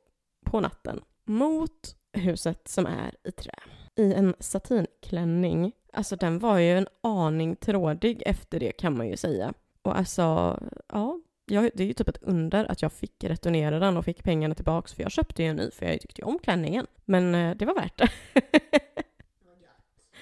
[0.46, 3.60] på natten mot huset som är i trä.
[3.98, 5.72] I en satinklänning.
[5.94, 9.54] Alltså den var ju en aning trådig efter det kan man ju säga.
[9.82, 13.98] Och alltså, ja, jag, det är ju typ ett under att jag fick returnera den
[13.98, 16.40] och fick pengarna tillbaks för jag köpte ju en ny för jag tyckte ju om
[16.40, 16.88] klänningen.
[17.06, 18.10] Men eh, det var värt det.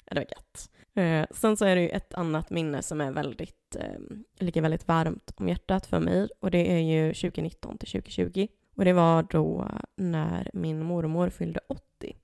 [0.08, 0.70] Ja, det var gött.
[0.94, 4.00] Eh, sen så är det ju ett annat minne som är väldigt, eh,
[4.38, 8.46] ligger väldigt varmt om hjärtat för mig och det är ju 2019 till 2020.
[8.76, 12.16] Och det var då när min mormor fyllde 80.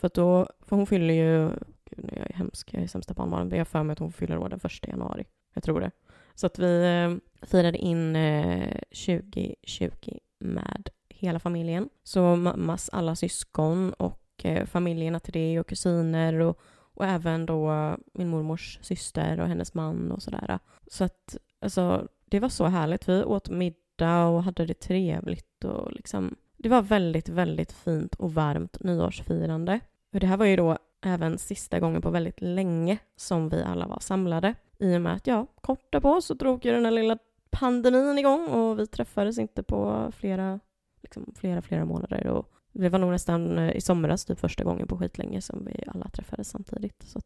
[0.00, 1.48] För då, för hon fyller ju,
[1.84, 4.12] gud nu är jag hemsk, jag är sämsta på men jag för mig att hon
[4.12, 5.24] fyller år den första januari.
[5.54, 5.90] Jag tror det.
[6.34, 11.88] Så att vi eh, firade in eh, 2020 med hela familjen.
[12.02, 16.60] Så mammas alla syskon och eh, familjerna till det och kusiner och
[17.00, 20.58] och även då min mormors syster och hennes man och sådär.
[20.86, 23.08] Så att alltså, det var så härligt.
[23.08, 28.34] Vi åt middag och hade det trevligt och liksom det var väldigt, väldigt fint och
[28.34, 29.80] varmt nyårsfirande.
[30.12, 33.86] Och det här var ju då även sista gången på väldigt länge som vi alla
[33.86, 34.54] var samlade.
[34.78, 37.18] I och med att, ja, kort därpå så drog ju den här lilla
[37.50, 40.60] pandemin igång och vi träffades inte på flera,
[41.02, 42.26] liksom flera, flera månader.
[42.26, 45.84] Och det var nog nästan eh, i somras typ första gången på skitlänge som vi
[45.86, 47.02] alla träffades samtidigt.
[47.02, 47.20] Så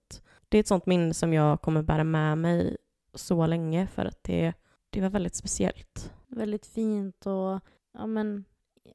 [0.48, 2.76] det är ett sånt minne som jag kommer bära med mig
[3.14, 4.52] så länge för att det,
[4.90, 6.12] det var väldigt speciellt.
[6.26, 7.60] Väldigt fint och
[7.92, 8.44] ja men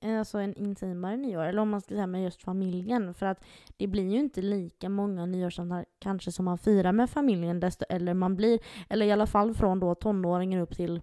[0.01, 3.13] alltså en intimare nyår, eller om man ska säga med just familjen.
[3.13, 3.45] För att
[3.77, 8.13] det blir ju inte lika många nyårsdagar kanske som man firar med familjen desto äldre
[8.13, 8.59] man blir.
[8.89, 11.01] Eller i alla fall från då tonåringen upp till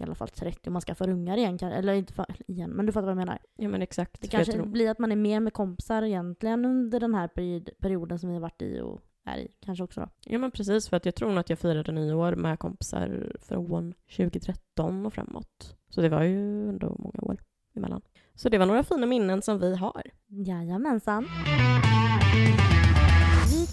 [0.00, 1.58] i alla fall 30 om man skaffar ungar igen.
[1.62, 3.38] Eller inte för, igen, men du fattar vad jag menar.
[3.56, 4.20] Ja men exakt.
[4.20, 4.66] Det kanske tror...
[4.66, 8.34] blir att man är mer med kompisar egentligen under den här period, perioden som vi
[8.34, 10.08] har varit i och är i kanske också då.
[10.24, 13.94] Ja men precis, för att jag tror nog att jag firade nyår med kompisar från
[14.16, 15.76] 2013 och framåt.
[15.88, 17.40] Så det var ju ändå många år
[17.76, 18.02] emellan.
[18.34, 20.02] Så det var några fina minnen som vi har.
[20.28, 21.28] Jajamensan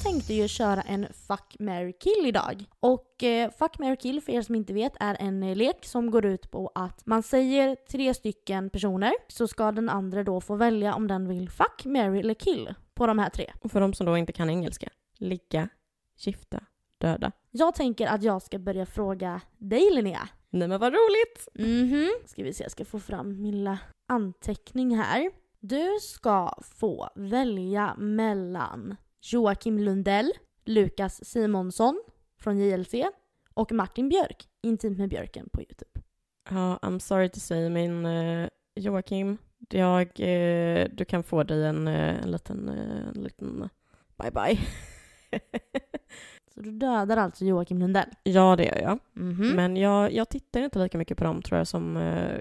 [0.03, 2.65] tänkte ju köra en Fuck, marry, kill idag.
[2.79, 6.11] Och eh, Fuck, marry, kill för er som inte vet är en eh, lek som
[6.11, 10.55] går ut på att man säger tre stycken personer så ska den andra då få
[10.55, 13.51] välja om den vill fuck, marry eller kill på de här tre.
[13.61, 15.69] Och för de som då inte kan engelska, ligga,
[16.17, 16.63] gifta,
[16.97, 17.31] döda.
[17.51, 20.29] Jag tänker att jag ska börja fråga dig Linnea.
[20.49, 21.47] Nej men vad roligt!
[21.69, 22.09] Mhm.
[22.25, 25.31] Ska vi se, jag ska få fram min lilla anteckning här.
[25.59, 30.31] Du ska få välja mellan Joakim Lundell,
[30.65, 32.01] Lukas Simonsson
[32.39, 32.93] från JLC
[33.53, 36.01] och Martin Björk, Intimt med Björken på Youtube.
[36.49, 39.37] Ja, I'm sorry to say, men uh, Joakim,
[39.69, 43.69] jag, uh, du kan få dig en, uh, en liten, en liten
[44.17, 44.59] bye bye.
[46.53, 48.09] Så du dödar alltså Joakim Lundell?
[48.23, 48.99] Ja, det gör jag.
[49.15, 49.55] Mm -hmm.
[49.55, 51.95] Men jag, jag tittar inte lika mycket på dem tror jag som...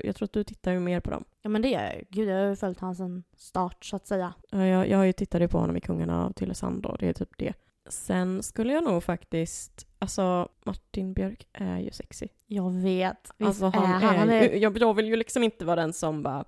[0.05, 1.25] Jag tror att du tittar ju mer på dem.
[1.43, 3.01] Ja men det gör jag Gud, jag har ju följt hans
[3.37, 4.35] start så att säga.
[4.51, 7.13] Ja, jag, jag har ju tittat på honom i Kungarna av Tylösand och det är
[7.13, 7.53] typ det.
[7.89, 12.29] Sen skulle jag nog faktiskt, alltså Martin Björk är ju sexy.
[12.47, 13.31] Jag vet.
[13.39, 14.55] Visst alltså, han, är, han är...
[14.57, 16.45] Jag, jag vill ju liksom inte vara den som bara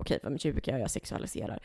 [0.00, 1.58] okej, vad ljuger jag, jag sexualiserar.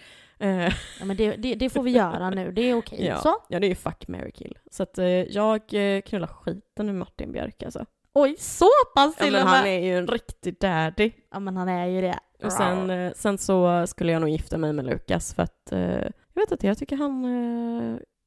[0.44, 0.74] Uh.
[1.00, 3.06] Ja men det, det, det, får vi göra nu, det är okej.
[3.06, 3.36] Ja, så?
[3.50, 4.58] ja, det är ju fuck, marry, kill.
[4.72, 7.86] Så att uh, jag uh, knullar skiten med Martin Björk alltså.
[8.14, 11.12] Oj, så pass till ja, men Han är ju en riktig daddy.
[11.32, 12.20] Ja men han är ju det.
[12.44, 15.68] Och sen, sen så skulle jag nog gifta mig med Lukas för att
[16.34, 17.26] jag vet inte, jag tycker han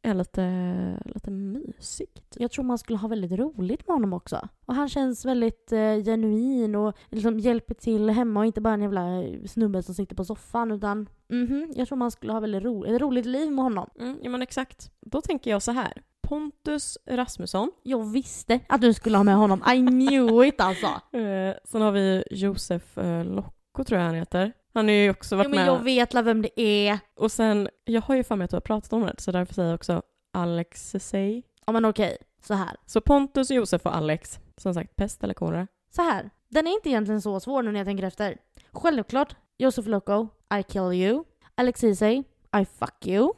[0.02, 2.14] är lite, lite mysig.
[2.14, 2.40] Typ.
[2.40, 4.48] Jag tror man skulle ha väldigt roligt med honom också.
[4.66, 8.82] Och han känns väldigt eh, genuin och liksom hjälper till hemma och inte bara en
[8.82, 12.84] jävla snubbe som sitter på soffan utan mhm, jag tror man skulle ha väldigt ro
[12.84, 13.90] ett roligt liv med honom.
[14.00, 14.90] Mm, ja men exakt.
[15.00, 16.02] Då tänker jag så här.
[16.22, 17.70] Pontus Rasmusson.
[17.82, 19.62] Jag visste att du skulle ha med honom.
[19.72, 20.86] I knew it alltså.
[21.18, 24.52] Eh, sen har vi Josef eh, Locko tror jag han heter.
[24.74, 25.74] Han har ju också varit Jo, men med.
[25.74, 26.98] jag vet la vem det är.
[27.16, 29.54] Och sen, jag har ju för mig att du har pratat om det, så därför
[29.54, 30.02] säger jag också
[30.32, 31.42] Alex Sey.
[31.66, 32.76] Ja men okej, så här.
[32.86, 34.38] Så Pontus, Josef och Alex.
[34.56, 35.66] Som sagt, pest eller kolera.
[35.90, 36.30] Så här.
[36.48, 38.36] Den är inte egentligen så svår nu när jag tänker efter.
[38.72, 40.28] Självklart, Josef Loco,
[40.58, 41.24] I kill you.
[41.54, 42.22] Alex Ceesay,
[42.60, 43.32] I fuck you.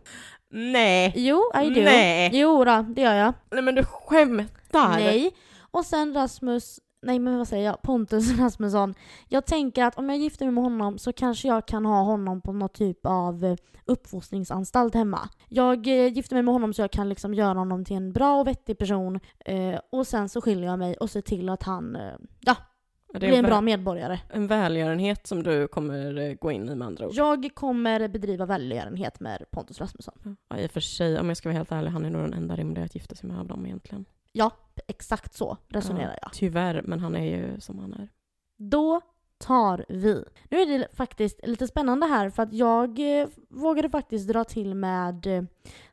[0.52, 1.12] Nej!
[1.16, 1.80] Jo, I do.
[1.80, 2.30] Nej!
[2.32, 3.32] Jo då, det gör jag.
[3.50, 4.88] Nej men du skämtar!
[4.90, 5.30] Nej.
[5.70, 8.94] Och sen Rasmus, nej men vad säger jag, Pontus Rasmusson.
[9.28, 12.40] Jag tänker att om jag gifter mig med honom så kanske jag kan ha honom
[12.40, 15.28] på någon typ av eh, uppfostringsanstalt hemma.
[15.48, 18.40] Jag eh, gifter mig med honom så jag kan liksom göra honom till en bra
[18.40, 21.98] och vettig person eh, och sen så skiljer jag mig och ser till att han
[22.40, 22.56] ja,
[23.12, 24.20] blir en bra medborgare.
[24.28, 27.12] en välgörenhet som du kommer gå in i med andra ord.
[27.14, 30.36] Jag kommer bedriva välgörenhet med Pontus Rasmusson.
[30.48, 32.34] Ja, i och för sig, om jag ska vara helt ärlig, han är nog den
[32.34, 34.04] enda rimliga att gifta sig med av dem egentligen.
[34.32, 34.50] Ja,
[34.86, 36.32] exakt så resonerar jag.
[36.32, 38.08] Tyvärr, men han är ju som han är.
[38.56, 39.00] Då
[39.38, 40.24] tar vi.
[40.50, 44.74] Nu är det faktiskt lite spännande här för att jag eh, vågade faktiskt dra till
[44.74, 45.44] med eh,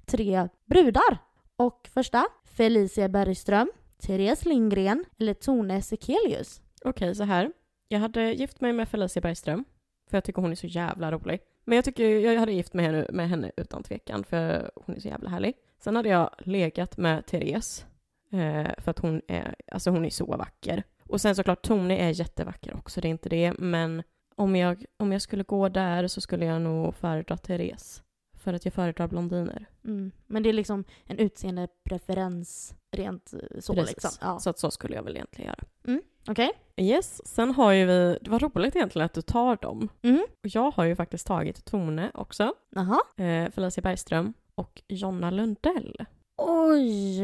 [0.06, 1.18] tre brudar.
[1.56, 3.72] Och första, Felicia Bergström,
[4.02, 6.62] Therese Lindgren eller Tone Sekelius.
[6.86, 7.52] Okej, så här.
[7.88, 9.66] Jag hade gift mig med Felicia Bergström,
[10.10, 11.40] för jag tycker hon är så jävla rolig.
[11.64, 15.00] Men jag tycker jag hade gift mig henne, med henne utan tvekan, för hon är
[15.00, 15.54] så jävla härlig.
[15.80, 17.86] Sen hade jag legat med Therese,
[18.32, 20.84] eh, för att hon är, alltså hon är så vacker.
[21.04, 24.04] Och sen såklart, Tone är jättevacker också, det är inte det, men
[24.36, 28.04] om jag, om jag skulle gå där så skulle jag nog föredra Therese.
[28.38, 29.66] För att jag föredrar blondiner.
[29.86, 30.12] Mm.
[30.28, 33.90] Men det är liksom en utseendepreferens rent eh, så Precis.
[33.90, 34.12] liksom.
[34.22, 34.40] Ja.
[34.40, 36.00] Så att så skulle jag väl egentligen göra.
[36.30, 36.52] Okej?
[36.78, 39.90] Yes, sen har ju vi, det var roligt egentligen att du tar dem.
[40.02, 40.26] Mm.
[40.44, 42.54] Och jag har ju faktiskt tagit Tone också.
[42.70, 43.26] Jaha.
[43.26, 45.96] eh, Felicia Bergström och Jonna Lundell.
[46.38, 47.22] Oj!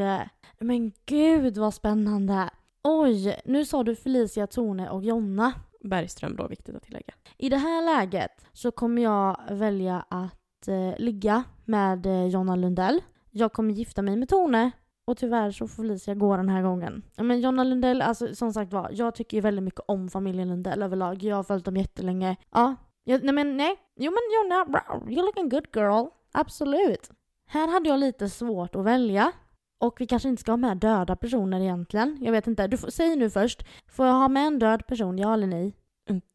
[0.64, 2.50] Men gud vad spännande.
[2.84, 5.54] Oj, nu sa du Felicia, Tone och Jonna.
[5.84, 7.14] Bergström då, viktigt att tillägga.
[7.38, 13.02] I det här läget så kommer jag välja att eh, ligga med eh, Jonna Lundell.
[13.32, 14.72] Jag kommer gifta mig med Tone
[15.06, 17.04] och tyvärr så får Felicia gå den här gången.
[17.18, 20.84] Men Jonna Lundell, alltså som sagt var, jag tycker ju väldigt mycket om familjen Lundell
[20.84, 21.24] överlag.
[21.24, 22.36] Jag har följt dem jättelänge.
[22.52, 23.76] Ja, jag, nej men nej.
[23.96, 26.08] Jo men Jonna, you're looking good girl.
[26.32, 27.12] Absolut.
[27.48, 29.32] Här hade jag lite svårt att välja.
[29.78, 32.18] Och vi kanske inte ska ha med döda personer egentligen.
[32.22, 32.68] Jag vet inte.
[32.68, 33.66] Du får, säg nu först.
[33.88, 35.74] Får jag ha med en död person, ja eller nej?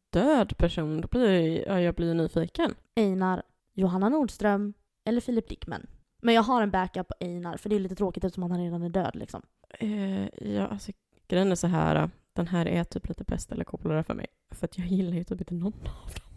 [0.09, 2.75] Död person, då blir jag, ja, jag blir nyfiken.
[2.95, 4.73] Einar, Johanna Nordström
[5.05, 5.87] eller Filip Dickman.
[6.21, 8.83] Men jag har en backup på Einar för det är lite tråkigt eftersom han redan
[8.83, 9.41] är död liksom.
[9.79, 10.91] Eh, ja, alltså,
[11.27, 14.27] grejen är så här, den här är typ lite pest eller kolera för mig.
[14.51, 16.28] För att jag gillar ju typ inte någon av dem.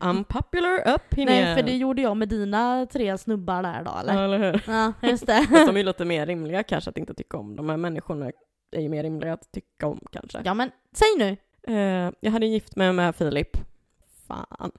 [0.00, 1.34] Unpopular opinion.
[1.34, 4.14] Nej, för det gjorde jag med dina tre snubbar där då eller?
[4.14, 4.64] Ja, eller hur?
[4.66, 5.64] Ja, just Fast det.
[5.66, 7.56] de är ju lite mer rimliga kanske att inte tycka om.
[7.56, 8.30] De här människorna
[8.76, 10.42] är ju mer rimliga att tycka om kanske.
[10.44, 11.36] ja men säg nu.
[11.74, 13.56] Eh, jag hade gift mig med Filip.
[14.26, 14.70] Fan.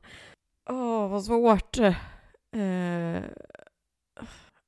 [0.70, 1.78] Åh, vad svårt.
[1.80, 3.24] Eh,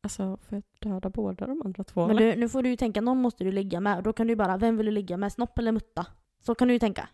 [0.03, 2.07] alltså, får jag döda båda de andra två?
[2.07, 4.27] Men du, nu får du ju tänka, någon måste du ligga med och då kan
[4.27, 5.31] du ju bara, vem vill du ligga med?
[5.31, 6.05] Snopp eller mutta?
[6.45, 7.09] Så kan du ju tänka.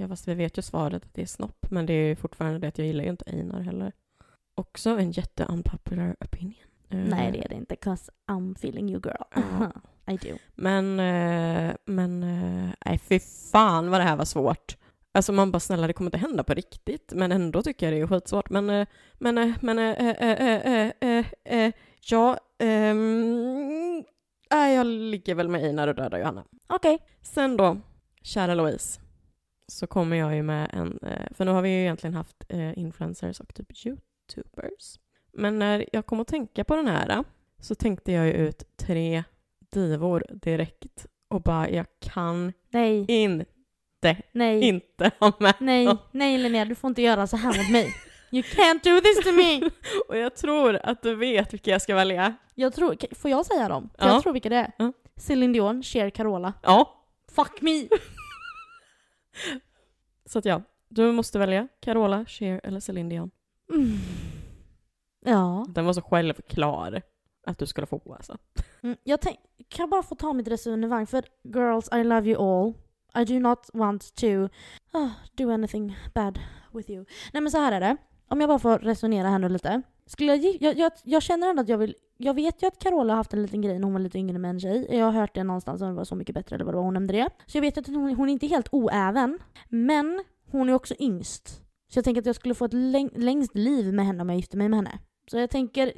[0.00, 2.58] Ja, fast vi vet ju svaret att det är snopp, men det är ju fortfarande
[2.58, 3.92] det att jag gillar ju inte Einar heller.
[4.54, 6.54] Också en jätte-unpopular opinion.
[6.90, 9.42] Eh, Nej det är det inte, 'cause I'm feeling you girl.
[10.06, 10.36] I do.
[10.54, 13.20] Men, eh, men, eh, nej fy
[13.52, 14.76] fan vad det här var svårt.
[15.12, 18.00] Alltså man bara snälla det kommer inte hända på riktigt, men ändå tycker jag det
[18.00, 18.50] är skitsvårt.
[18.50, 18.86] Men, eh,
[19.18, 21.72] men, eh, men, eh, eh, eh, eh, eh, eh,
[22.10, 22.38] ja,
[24.50, 26.44] nej, jag ligger väl med Einar och dödar Johanna.
[26.66, 26.98] Okej.
[27.22, 27.76] Sen då,
[28.22, 29.00] kära Louise,
[29.68, 32.78] så kommer jag ju med en, eh, för nu har vi ju egentligen haft eh,
[32.78, 34.98] influencers och typ youtubers.
[35.32, 37.24] Men när jag kom att tänka på den här
[37.60, 39.24] så tänkte jag ju ut tre
[39.72, 45.98] divor direkt och bara jag kan Nej, inte, nej, inte ha med nej, dem.
[46.12, 47.94] nej Linnea, du får inte göra så här mot mig.
[48.30, 49.70] You can't do this to me!
[50.08, 52.34] Och jag tror att du vet vilka jag ska välja.
[52.54, 53.90] Jag tror, får jag säga dem?
[53.98, 54.12] För Ja.
[54.12, 54.72] Jag tror vilka det är.
[54.78, 54.92] Ja.
[55.16, 56.52] Céline Dion, Cher, Carola.
[56.62, 56.94] Ja,
[57.32, 57.88] Fuck me!
[60.24, 63.30] Så att ja, du måste välja Carola, Cher eller Celine Dion.
[63.74, 63.98] Mm.
[65.24, 65.66] Ja.
[65.68, 67.02] Den var så självklar
[67.46, 68.38] att du skulle få alltså.
[68.82, 71.06] Mm, jag tänk, kan jag bara få ta mitt resonemang?
[71.06, 72.74] För girls, I love you all.
[73.22, 74.48] I do not want to
[74.92, 76.38] ah, do anything bad
[76.72, 77.04] with you.
[77.32, 77.96] Nej men så här är det.
[78.28, 79.82] Om jag bara får resonera här nu lite.
[80.08, 81.94] Skulle jag, jag, jag, jag känner ändå att jag vill...
[82.16, 84.38] Jag vet ju att Carola har haft en liten grej när hon var lite yngre
[84.38, 84.86] med en tjej.
[84.90, 86.84] Jag har hört det någonstans och det var Så mycket bättre eller vad det var
[86.84, 87.28] hon nämnde det.
[87.46, 89.38] Så jag vet att hon, hon är inte helt oäven.
[89.68, 91.48] Men hon är också yngst.
[91.88, 94.36] Så jag tänker att jag skulle få ett läng, längst liv med henne om jag
[94.36, 94.98] gifter mig med henne.
[95.30, 95.92] Så jag tänker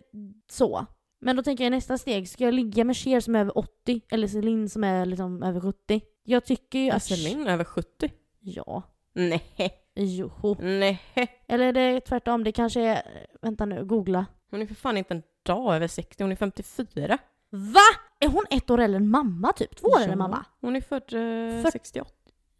[0.50, 0.86] så.
[1.20, 3.58] Men då tänker jag i nästa steg, ska jag ligga med Cher som är över
[3.58, 6.00] 80 eller Celine som är liksom över 70?
[6.24, 7.02] Jag tycker ju Är att...
[7.02, 8.10] Celine över 70?
[8.40, 8.82] Ja.
[9.12, 9.79] Nej.
[9.94, 10.56] Jo.
[10.60, 11.00] Nej.
[11.48, 12.44] Eller är det tvärtom?
[12.44, 13.26] Det kanske är...
[13.42, 14.26] Vänta nu, googla.
[14.50, 17.18] Hon är för fan inte en dag över 60, hon är 54.
[17.50, 17.80] Va?
[18.20, 19.76] Är hon ett år äldre än mamma typ?
[19.76, 20.44] Två år äldre än mamma?
[20.60, 22.10] Hon är född eh, För- 68.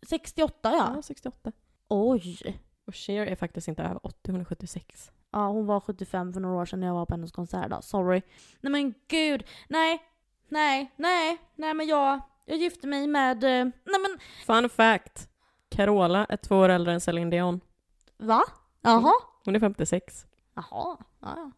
[0.09, 0.93] 68 ja.
[0.97, 1.53] Ja, 68.
[1.89, 2.61] Oj.
[2.87, 5.11] Och Cher är faktiskt inte över 80, hon är 76.
[5.33, 7.83] Ja, hon var 75 för några år sedan när jag var på hennes konsert då.
[7.83, 8.23] Sorry.
[8.61, 9.45] Nej men gud.
[9.69, 10.03] Nej.
[10.49, 10.93] Nej.
[10.97, 11.39] Nej.
[11.55, 12.21] Nej men jag...
[12.45, 13.45] Jag gifte mig med...
[13.45, 14.19] eh, Nej men...
[14.47, 15.30] Fun fact.
[15.71, 17.61] Carola är två år äldre än Celine Dion.
[18.19, 18.43] Va?
[18.83, 19.13] Jaha.
[19.45, 20.27] Hon är 56.
[20.55, 20.65] Jaha.
[20.71, 21.51] Ja, ja.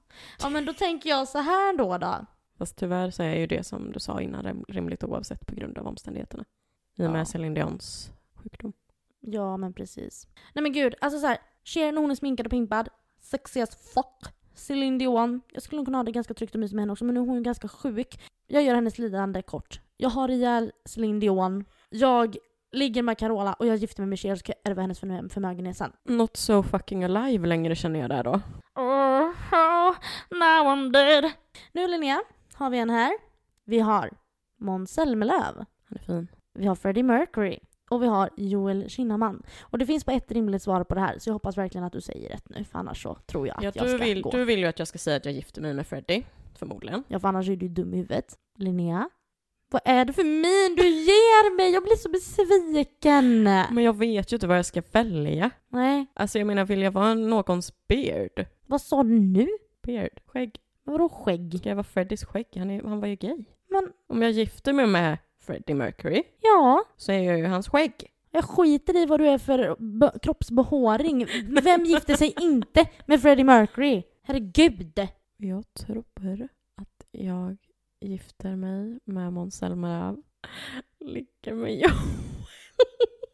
[0.43, 2.27] ja men då tänker jag så här då då.
[2.59, 5.79] Fast tyvärr så är ju det som du sa innan rim- rimligt oavsett på grund
[5.79, 6.45] av omständigheterna.
[6.97, 7.25] I och med Ja.
[7.25, 8.11] Celine Dions
[8.43, 8.73] sjukdom.
[9.21, 10.27] Ja men precis.
[10.55, 11.39] Nej men gud, alltså så här.
[11.65, 12.89] Cher när hon är sminkad och pimpad.
[13.21, 14.35] Sexy as fuck.
[14.55, 15.41] Celine Dion.
[15.53, 17.21] Jag skulle nog kunna ha det ganska tryggt och mysigt med henne också men nu
[17.21, 18.21] är hon ganska sjuk.
[18.47, 19.81] Jag gör hennes lidande kort.
[19.97, 21.65] Jag har ihjäl Celine Dion.
[21.91, 22.37] Jag
[22.73, 25.77] ligger med Carola och jag gifter mig med Cher och ska ärva hennes förmö- förmögenhet
[25.77, 25.93] sen.
[26.05, 28.41] Not so fucking alive längre känner jag där då.
[28.75, 29.95] Oh, oh,
[30.31, 31.31] now I'm dead.
[31.73, 32.21] Nu Linnea
[32.55, 33.13] har vi en här.
[33.65, 34.11] Vi har
[34.61, 35.65] Måns Zelmerlöw.
[35.85, 36.29] Han är fin.
[36.59, 37.59] Vi har Freddie Mercury.
[37.91, 39.43] Och vi har Joel Kinnaman.
[39.61, 41.93] Och det finns bara ett rimligt svar på det här, så jag hoppas verkligen att
[41.93, 44.31] du säger rätt nu, för annars så tror jag att Ja, jag ska vill, gå.
[44.31, 46.25] du vill ju att jag ska säga att jag gifter mig med Freddie.
[46.59, 47.05] Förmodligen.
[47.09, 48.35] Ja, för annars är du dum i huvudet.
[48.59, 49.09] Linnea?
[49.73, 51.71] Vad är det för min du ger mig?
[51.73, 53.43] Jag blir så besviken!
[53.43, 55.51] Men jag vet ju inte vad jag ska välja.
[55.69, 58.47] Nej, Alltså jag menar, vill jag vara någons beard?
[58.67, 59.49] vad sa du nu?
[59.83, 60.21] Beard?
[60.27, 60.57] Skägg?
[60.85, 61.55] Vadå skägg?
[61.59, 62.47] Ska jag vara Freddies skägg?
[62.57, 63.45] Han, är, han var ju gay.
[63.71, 66.85] Men, Om jag gifter mig med Freddie Mercury ja.
[66.97, 67.93] så är jag ju hans skägg.
[68.31, 71.27] Jag skiter i vad du är för be- kroppsbehåring.
[71.63, 74.03] Vem gifter sig inte med Freddie Mercury?
[74.23, 75.09] Herregud!
[75.37, 76.05] Jag tror
[76.77, 77.57] att jag
[78.03, 80.17] gifter mig med Måns Zelmerlöw.
[81.01, 81.93] Ligger med Joel.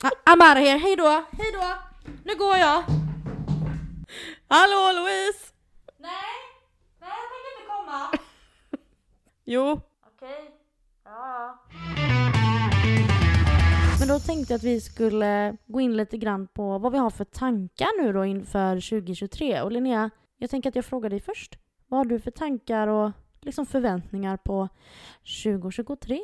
[0.03, 0.79] Ah, I'm out of here.
[0.79, 1.25] Hej då!
[1.33, 1.75] Hej då!
[2.25, 2.85] Nu går jag!
[4.49, 5.53] Hallå Louise!
[5.99, 6.11] Nej!
[7.01, 8.19] Nej, jag tänker inte komma.
[9.45, 10.51] Jo, Okej.
[11.05, 11.59] Ja.
[13.99, 17.11] Men då tänkte jag att vi skulle gå in lite grann på vad vi har
[17.11, 19.61] för tankar nu då inför 2023.
[19.61, 21.59] Och Linnea, jag tänker att jag frågar dig först.
[21.87, 24.69] Vad har du för tankar och liksom förväntningar på
[25.45, 26.21] 2023?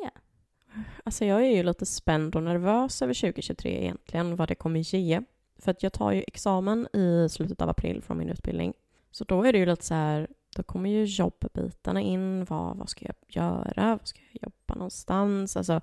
[1.03, 5.21] alltså jag är ju lite spänd och nervös över 2023 egentligen, vad det kommer ge.
[5.57, 8.73] För att jag tar ju examen i slutet av april från min utbildning.
[9.11, 12.45] Så då är det ju lite så här, då kommer ju jobbbitarna in.
[12.45, 13.89] Vad, vad ska jag göra?
[13.95, 15.57] Vad ska jag jobba någonstans?
[15.57, 15.81] Alltså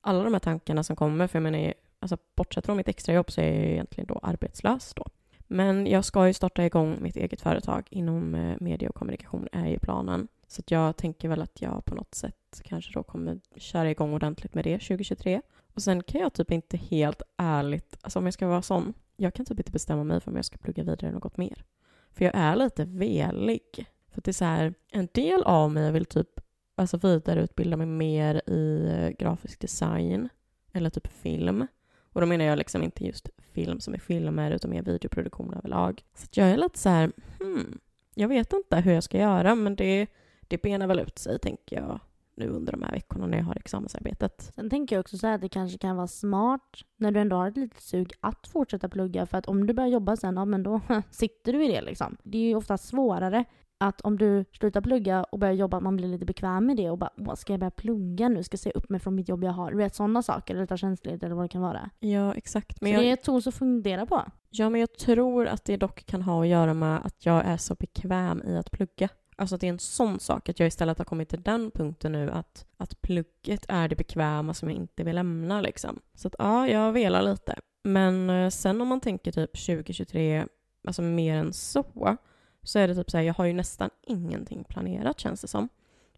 [0.00, 3.40] alla de här tankarna som kommer, för jag menar, alltså, bortsett från mitt extrajobb så
[3.40, 5.06] är jag ju egentligen då arbetslös då.
[5.46, 9.66] Men jag ska ju starta igång mitt eget företag inom eh, media och kommunikation är
[9.66, 10.28] ju planen.
[10.54, 14.14] Så att jag tänker väl att jag på något sätt kanske då kommer köra igång
[14.14, 15.42] ordentligt med det 2023.
[15.74, 19.34] Och sen kan jag typ inte helt ärligt, alltså om jag ska vara sån, jag
[19.34, 21.64] kan typ inte bestämma mig för om jag ska plugga vidare något mer.
[22.12, 23.86] För jag är lite velig.
[24.08, 26.40] För att det är så här, en del av mig vill typ
[26.74, 30.28] alltså vidareutbilda mig mer i eh, grafisk design
[30.72, 31.66] eller typ film.
[32.12, 36.04] Och då menar jag liksom inte just film som är filmer utan mer videoproduktion överlag.
[36.14, 37.78] Så att jag är lite så här, hmm,
[38.14, 40.06] jag vet inte hur jag ska göra men det,
[40.48, 42.00] det benar väl ut sig tänker jag
[42.36, 44.52] nu under de här veckorna när jag har examensarbetet.
[44.54, 47.36] Sen tänker jag också så här att det kanske kan vara smart när du ändå
[47.36, 50.44] har ett litet sug att fortsätta plugga för att om du börjar jobba sen, ja
[50.44, 50.80] men då
[51.10, 52.16] sitter du i det liksom.
[52.22, 53.44] Det är ju ofta svårare
[53.78, 56.98] att om du slutar plugga och börjar jobba, man blir lite bekväm med det och
[56.98, 58.42] bara Åh, ska jag börja plugga nu?
[58.42, 59.70] Ska jag säga upp mig från mitt jobb jag har?
[59.70, 61.90] Du vet sådana saker, eller ta tjänstledigt eller vad det kan vara.
[62.00, 62.80] Ja, exakt.
[62.80, 64.22] Men så jag, det är ett tools att fundera på.
[64.50, 67.56] Ja, men jag tror att det dock kan ha att göra med att jag är
[67.56, 69.08] så bekväm i att plugga.
[69.36, 72.12] Alltså att det är en sån sak att jag istället har kommit till den punkten
[72.12, 76.00] nu att, att plugget är det bekväma som jag inte vill lämna liksom.
[76.14, 77.54] Så att ja, jag velar lite.
[77.82, 80.46] Men eh, sen om man tänker typ 2023,
[80.86, 82.16] alltså mer än så,
[82.62, 85.68] så är det typ så här, jag har ju nästan ingenting planerat känns det som.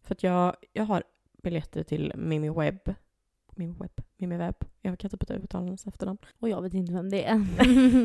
[0.02, 1.02] För att jag, jag har
[1.42, 2.94] biljetter till Mimi Webb.
[3.50, 4.00] Mimi Webb?
[4.16, 4.64] Mimi Webb?
[4.80, 6.18] Jag kan typ inte uttala hennes efternamn.
[6.38, 7.34] Och jag vet inte vem det är.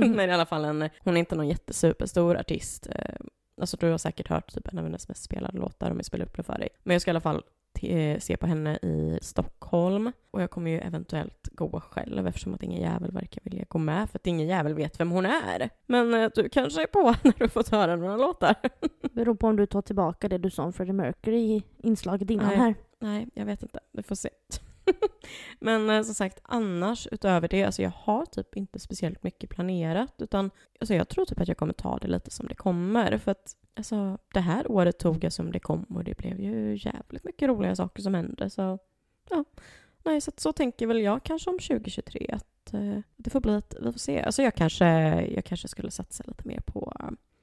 [0.15, 2.87] Men i alla fall, en, hon är inte någon jättesuperstor artist.
[3.61, 6.25] Alltså du har säkert hört typ en av hennes mest spelade låtar om jag spelar
[6.25, 6.69] upp det för dig.
[6.83, 7.43] Men jag ska i alla fall
[7.81, 10.11] eh, se på henne i Stockholm.
[10.31, 14.09] Och jag kommer ju eventuellt gå själv eftersom att ingen jävel verkar vilja gå med
[14.09, 15.69] för att ingen jävel vet vem hon är.
[15.85, 18.55] Men eh, du kanske är på när du fått höra några låtar.
[19.11, 22.47] Beror på om du tar tillbaka det du sa om Freddie Mercury i inslaget innan
[22.47, 22.57] Nej.
[22.57, 22.75] här.
[22.99, 23.79] Nej, jag vet inte.
[23.91, 24.29] Vi får se.
[25.59, 30.13] Men eh, som sagt, annars utöver det, alltså jag har typ inte speciellt mycket planerat,
[30.17, 33.17] utan alltså jag tror typ att jag kommer ta det lite som det kommer.
[33.17, 36.77] För att alltså, det här året tog jag som det kom och det blev ju
[36.79, 38.49] jävligt mycket roliga saker som hände.
[38.49, 38.79] Så
[39.29, 39.45] ja,
[40.03, 43.55] nej, så, att så tänker väl jag kanske om 2023 att eh, det får bli
[43.55, 44.21] ett, vi får se.
[44.21, 44.85] Alltså jag kanske,
[45.21, 46.93] jag kanske skulle satsa lite mer på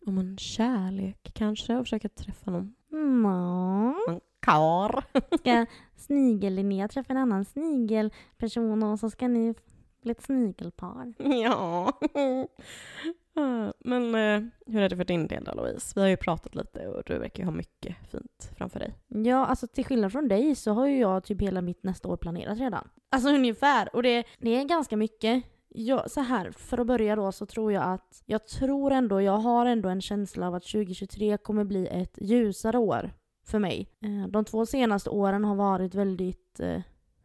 [0.06, 4.20] om en kärlek kanske och försöka träffa någon Mm.
[4.40, 5.04] kar.
[5.38, 5.66] Ska
[5.98, 9.54] snigel-Linnea träffa en annan snigelperson och så ska ni
[10.02, 11.14] bli ett snigelpar.
[11.18, 11.92] Ja.
[13.78, 15.92] Men eh, hur är det för din del då Louise?
[15.94, 18.94] Vi har ju pratat lite och du verkar ju ha mycket fint framför dig.
[19.08, 22.16] Ja, alltså till skillnad från dig så har ju jag typ hela mitt nästa år
[22.16, 22.88] planerat redan.
[23.10, 23.96] Alltså ungefär.
[23.96, 25.44] Och det, det är ganska mycket.
[25.68, 29.36] Ja, så här, för att börja då så tror jag att, jag tror ändå, jag
[29.36, 33.10] har ändå en känsla av att 2023 kommer bli ett ljusare år
[33.48, 33.88] för mig.
[34.00, 36.80] Eh, de två senaste åren har varit väldigt, eh,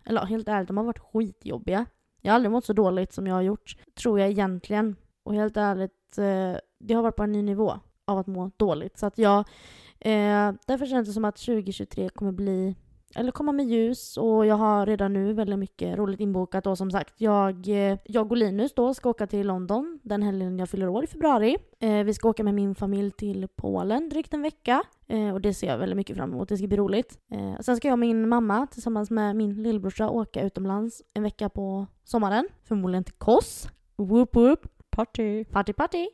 [0.06, 1.86] eller helt ärligt, de har varit skitjobbiga.
[2.22, 4.96] Jag har aldrig mått så dåligt som jag har gjort, tror jag egentligen.
[5.24, 8.98] Och helt ärligt, eh, det har varit på en ny nivå av att må dåligt.
[8.98, 9.46] Så att jag,
[10.68, 12.76] därför känns det som att 2023 kommer bli,
[13.16, 16.92] eller komma med ljus och jag har redan nu väldigt mycket roligt inbokat och som
[16.92, 20.88] sagt, jag, eh, jag och Linus då ska åka till London den helgen jag fyller
[20.88, 21.58] år i februari.
[21.80, 25.54] Eh, vi ska åka med min familj till Polen drygt en vecka eh, och det
[25.54, 27.20] ser jag väldigt mycket fram emot, det ska bli roligt.
[27.32, 31.50] Eh, sen ska jag och min mamma tillsammans med min lillbrorsa åka utomlands en vecka
[31.50, 33.68] på sommaren, förmodligen till Kos.
[33.96, 34.68] Whoop whoop.
[34.96, 35.46] Party!
[35.46, 36.08] Party party.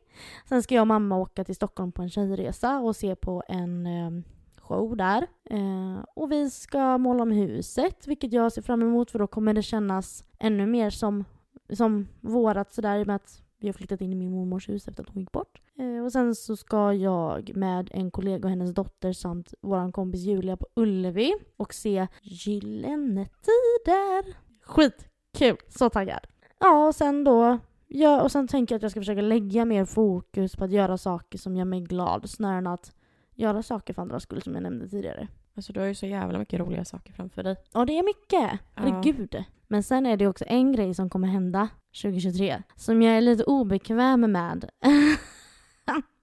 [0.49, 3.85] Sen ska jag och mamma åka till Stockholm på en tjejresa och se på en
[3.85, 4.23] eh,
[4.69, 5.27] show där.
[5.49, 9.53] Eh, och vi ska måla om huset, vilket jag ser fram emot för då kommer
[9.53, 11.25] det kännas ännu mer som,
[11.73, 14.87] som vårat sådär i och med att vi har flyttat in i min mormors hus
[14.87, 15.61] efter att hon gick bort.
[15.79, 20.21] Eh, och sen så ska jag med en kollega och hennes dotter samt vår kompis
[20.21, 24.37] Julia på Ullevi och se Gyllene Tider.
[24.61, 25.57] Skitkul!
[25.69, 26.27] Så taggad!
[26.59, 27.59] Ja, och sen då
[27.91, 30.97] Ja, och sen tänker jag att jag ska försöka lägga mer fokus på att göra
[30.97, 32.91] saker som gör mig glad snarare än att
[33.39, 35.27] göra saker för andras skull som jag nämnde tidigare.
[35.55, 37.55] Alltså du har ju så jävla mycket roliga saker framför dig.
[37.73, 38.81] Och det är mycket, Ja.
[38.83, 39.43] herregud.
[39.67, 41.69] Men sen är det också en grej som kommer hända
[42.01, 44.69] 2023 som jag är lite obekväm med.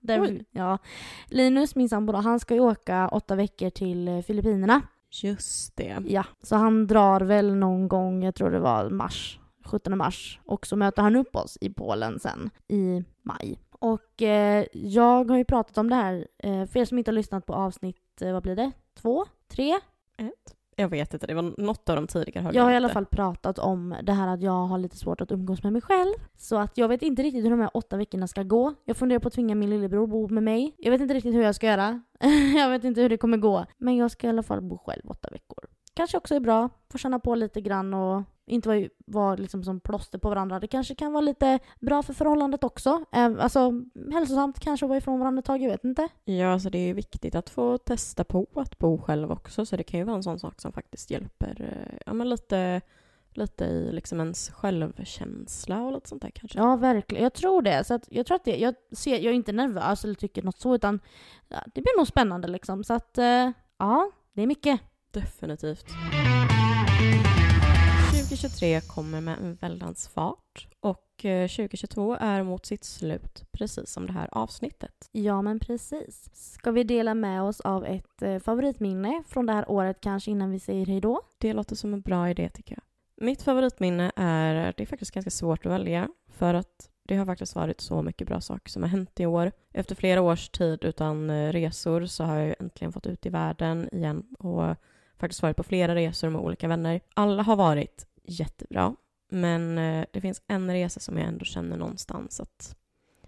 [0.00, 0.78] Där, ja.
[1.26, 4.82] Linus, min sambo, han ska ju åka åtta veckor till eh, Filippinerna.
[5.22, 6.02] Just det.
[6.06, 10.40] Ja, så han drar väl någon gång, jag tror det var mars, 17 mars.
[10.44, 13.58] Och så möter han upp oss i Polen sen i maj.
[13.78, 17.14] Och eh, jag har ju pratat om det här, eh, för er som inte har
[17.14, 18.72] lyssnat på avsnitt, eh, vad blir det?
[18.94, 19.24] Två?
[19.48, 19.74] Tre?
[20.18, 20.56] Ett.
[20.78, 22.44] Jag vet inte, det var något av de tidigare.
[22.44, 25.20] hörde Jag har i alla fall pratat om det här att jag har lite svårt
[25.20, 26.14] att umgås med mig själv.
[26.36, 28.74] Så att jag vet inte riktigt hur de här åtta veckorna ska gå.
[28.84, 30.74] Jag funderar på att tvinga min lillebror bo med mig.
[30.78, 32.02] Jag vet inte riktigt hur jag ska göra.
[32.56, 33.66] jag vet inte hur det kommer gå.
[33.78, 35.64] Men jag ska i alla fall bo själv åtta veckor.
[35.94, 36.68] Kanske också är bra.
[36.92, 40.60] Få känna på lite grann och inte vara, vara liksom som plåster på varandra.
[40.60, 43.04] Det kanske kan vara lite bra för förhållandet också.
[43.12, 43.72] Eh, Alltså
[44.12, 46.08] hälsosamt kanske att vara ifrån varandra ett tag, jag vet inte.
[46.24, 49.82] Ja, alltså det är viktigt att få testa på att bo själv också, så det
[49.82, 52.80] kan ju vara en sån sak som faktiskt hjälper eh, ja, men lite,
[53.34, 56.58] lite i liksom ens självkänsla och lite sånt där kanske.
[56.58, 57.22] Ja, verkligen.
[57.24, 57.84] Jag tror det.
[57.84, 60.58] Så att jag tror att det, jag, ser, jag är inte nervös eller tycker något
[60.58, 61.00] så, utan
[61.48, 62.84] ja, det blir nog spännande liksom.
[62.84, 64.80] Så att, eh, ja, det är mycket.
[65.10, 65.86] Definitivt.
[68.36, 74.06] 2023 kommer med en väldans fart och eh, 2022 är mot sitt slut, precis som
[74.06, 75.08] det här avsnittet.
[75.12, 76.30] Ja, men precis.
[76.32, 80.50] Ska vi dela med oss av ett eh, favoritminne från det här året kanske innan
[80.50, 81.20] vi säger hej då?
[81.38, 82.82] Det låter som en bra idé tycker jag.
[83.24, 87.54] Mitt favoritminne är, det är faktiskt ganska svårt att välja, för att det har faktiskt
[87.54, 89.52] varit så mycket bra saker som har hänt i år.
[89.72, 93.88] Efter flera års tid utan eh, resor så har jag äntligen fått ut i världen
[93.92, 94.76] igen och
[95.18, 97.00] faktiskt varit på flera resor med olika vänner.
[97.14, 98.96] Alla har varit jättebra,
[99.28, 102.76] men eh, det finns en resa som jag ändå känner någonstans att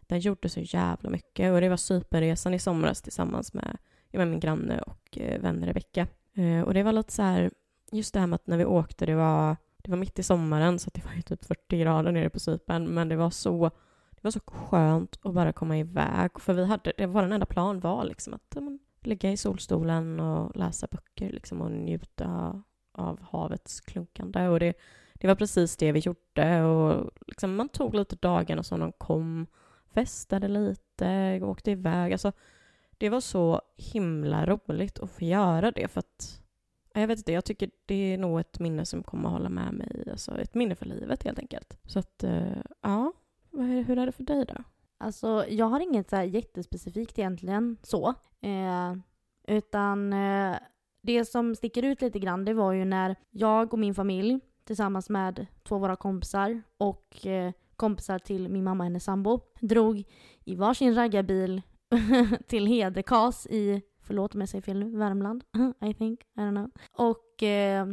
[0.07, 3.76] den gjorde så jävla mycket och det var Cypernresan i somras tillsammans med,
[4.12, 6.07] med min granne och eh, vän Rebecka.
[6.34, 7.51] Eh, och det var lite så här,
[7.92, 10.78] just det här med att när vi åkte, det var, det var mitt i sommaren
[10.78, 13.70] så det var ju typ 40 grader nere på Cypern, men det var så
[14.11, 16.40] det var så skönt att bara komma iväg.
[16.40, 20.20] För vi hade, det var den enda plan var liksom att ja, ligga i solstolen
[20.20, 22.62] och läsa böcker liksom, och njuta
[22.99, 24.49] av havets klunkande.
[24.49, 24.74] Och det,
[25.14, 26.62] det var precis det vi gjorde.
[26.62, 29.46] Och liksom, man tog lite dagarna som de kom,
[29.94, 32.12] festade lite, åkte iväg.
[32.12, 32.32] Alltså,
[32.99, 36.42] det var så himla roligt att få göra det för att
[36.94, 39.72] Jag vet inte, jag tycker det är nog ett minne som kommer att hålla med
[39.72, 40.09] mig.
[40.11, 41.78] Alltså ett minne för livet helt enkelt.
[41.84, 43.12] Så att, eh, ja.
[43.53, 44.55] Hur är det för dig då?
[44.99, 48.14] Alltså, jag har inget så här jättespecifikt egentligen så.
[48.40, 48.94] Eh,
[49.46, 50.57] utan eh,
[51.09, 55.11] det som sticker ut lite grann det var ju när jag och min familj tillsammans
[55.11, 60.04] med två av våra kompisar och eh, kompisar till min mamma och hennes sambo drog
[60.44, 61.62] i varsin raggarbil
[62.46, 65.44] till Hedekas i, förlåt om jag säger fel nu, Värmland,
[65.84, 66.70] I think, I don't know.
[66.92, 67.86] Och eh,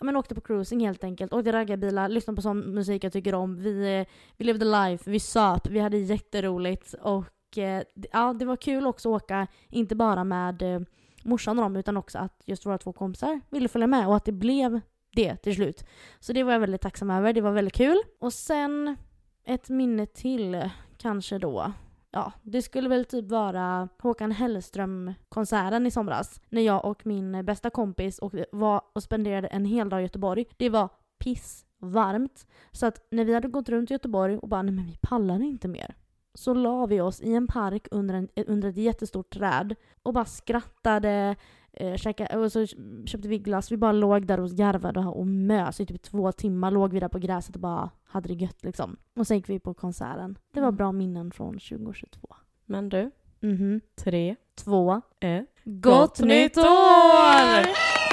[0.00, 1.32] men åkte på cruising helt enkelt.
[1.32, 3.56] Åkte raggarbilar, lyssnade på sån musik jag tycker om.
[3.56, 4.06] Vi, eh,
[4.36, 6.94] vi levde life, vi söp, vi hade jätteroligt.
[7.02, 10.80] Och eh, ja, det var kul också att åka, inte bara med eh,
[11.24, 14.24] morsan och dem, utan också att just våra två kompisar ville följa med och att
[14.24, 14.80] det blev
[15.14, 15.84] det till slut.
[16.20, 18.02] Så det var jag väldigt tacksam över, det var väldigt kul.
[18.20, 18.96] Och sen
[19.44, 21.72] ett minne till kanske då.
[22.10, 26.40] Ja, det skulle väl typ vara Håkan Hellström-konserten i somras.
[26.48, 30.44] När jag och min bästa kompis och, var och spenderade en hel dag i Göteborg.
[30.56, 32.46] Det var pissvarmt.
[32.72, 35.42] Så att när vi hade gått runt i Göteborg och bara nej men vi pallar
[35.42, 35.94] inte mer.
[36.34, 40.24] Så la vi oss i en park under, en, under ett jättestort träd och bara
[40.24, 41.36] skrattade,
[41.72, 42.66] eh, käka, och så
[43.06, 43.72] köpte vi glass.
[43.72, 45.80] Vi bara låg där och garvade och mös.
[45.80, 48.96] I typ två timmar låg vi där på gräset och bara hade det gött liksom.
[49.16, 50.38] Och sen gick vi på konserten.
[50.52, 50.76] Det var mm.
[50.76, 52.28] bra minnen från 2022.
[52.66, 53.10] Men du,
[53.42, 53.80] mm -hmm.
[53.94, 55.46] tre, två, ett.
[55.64, 58.03] Gott, Gott nytt år!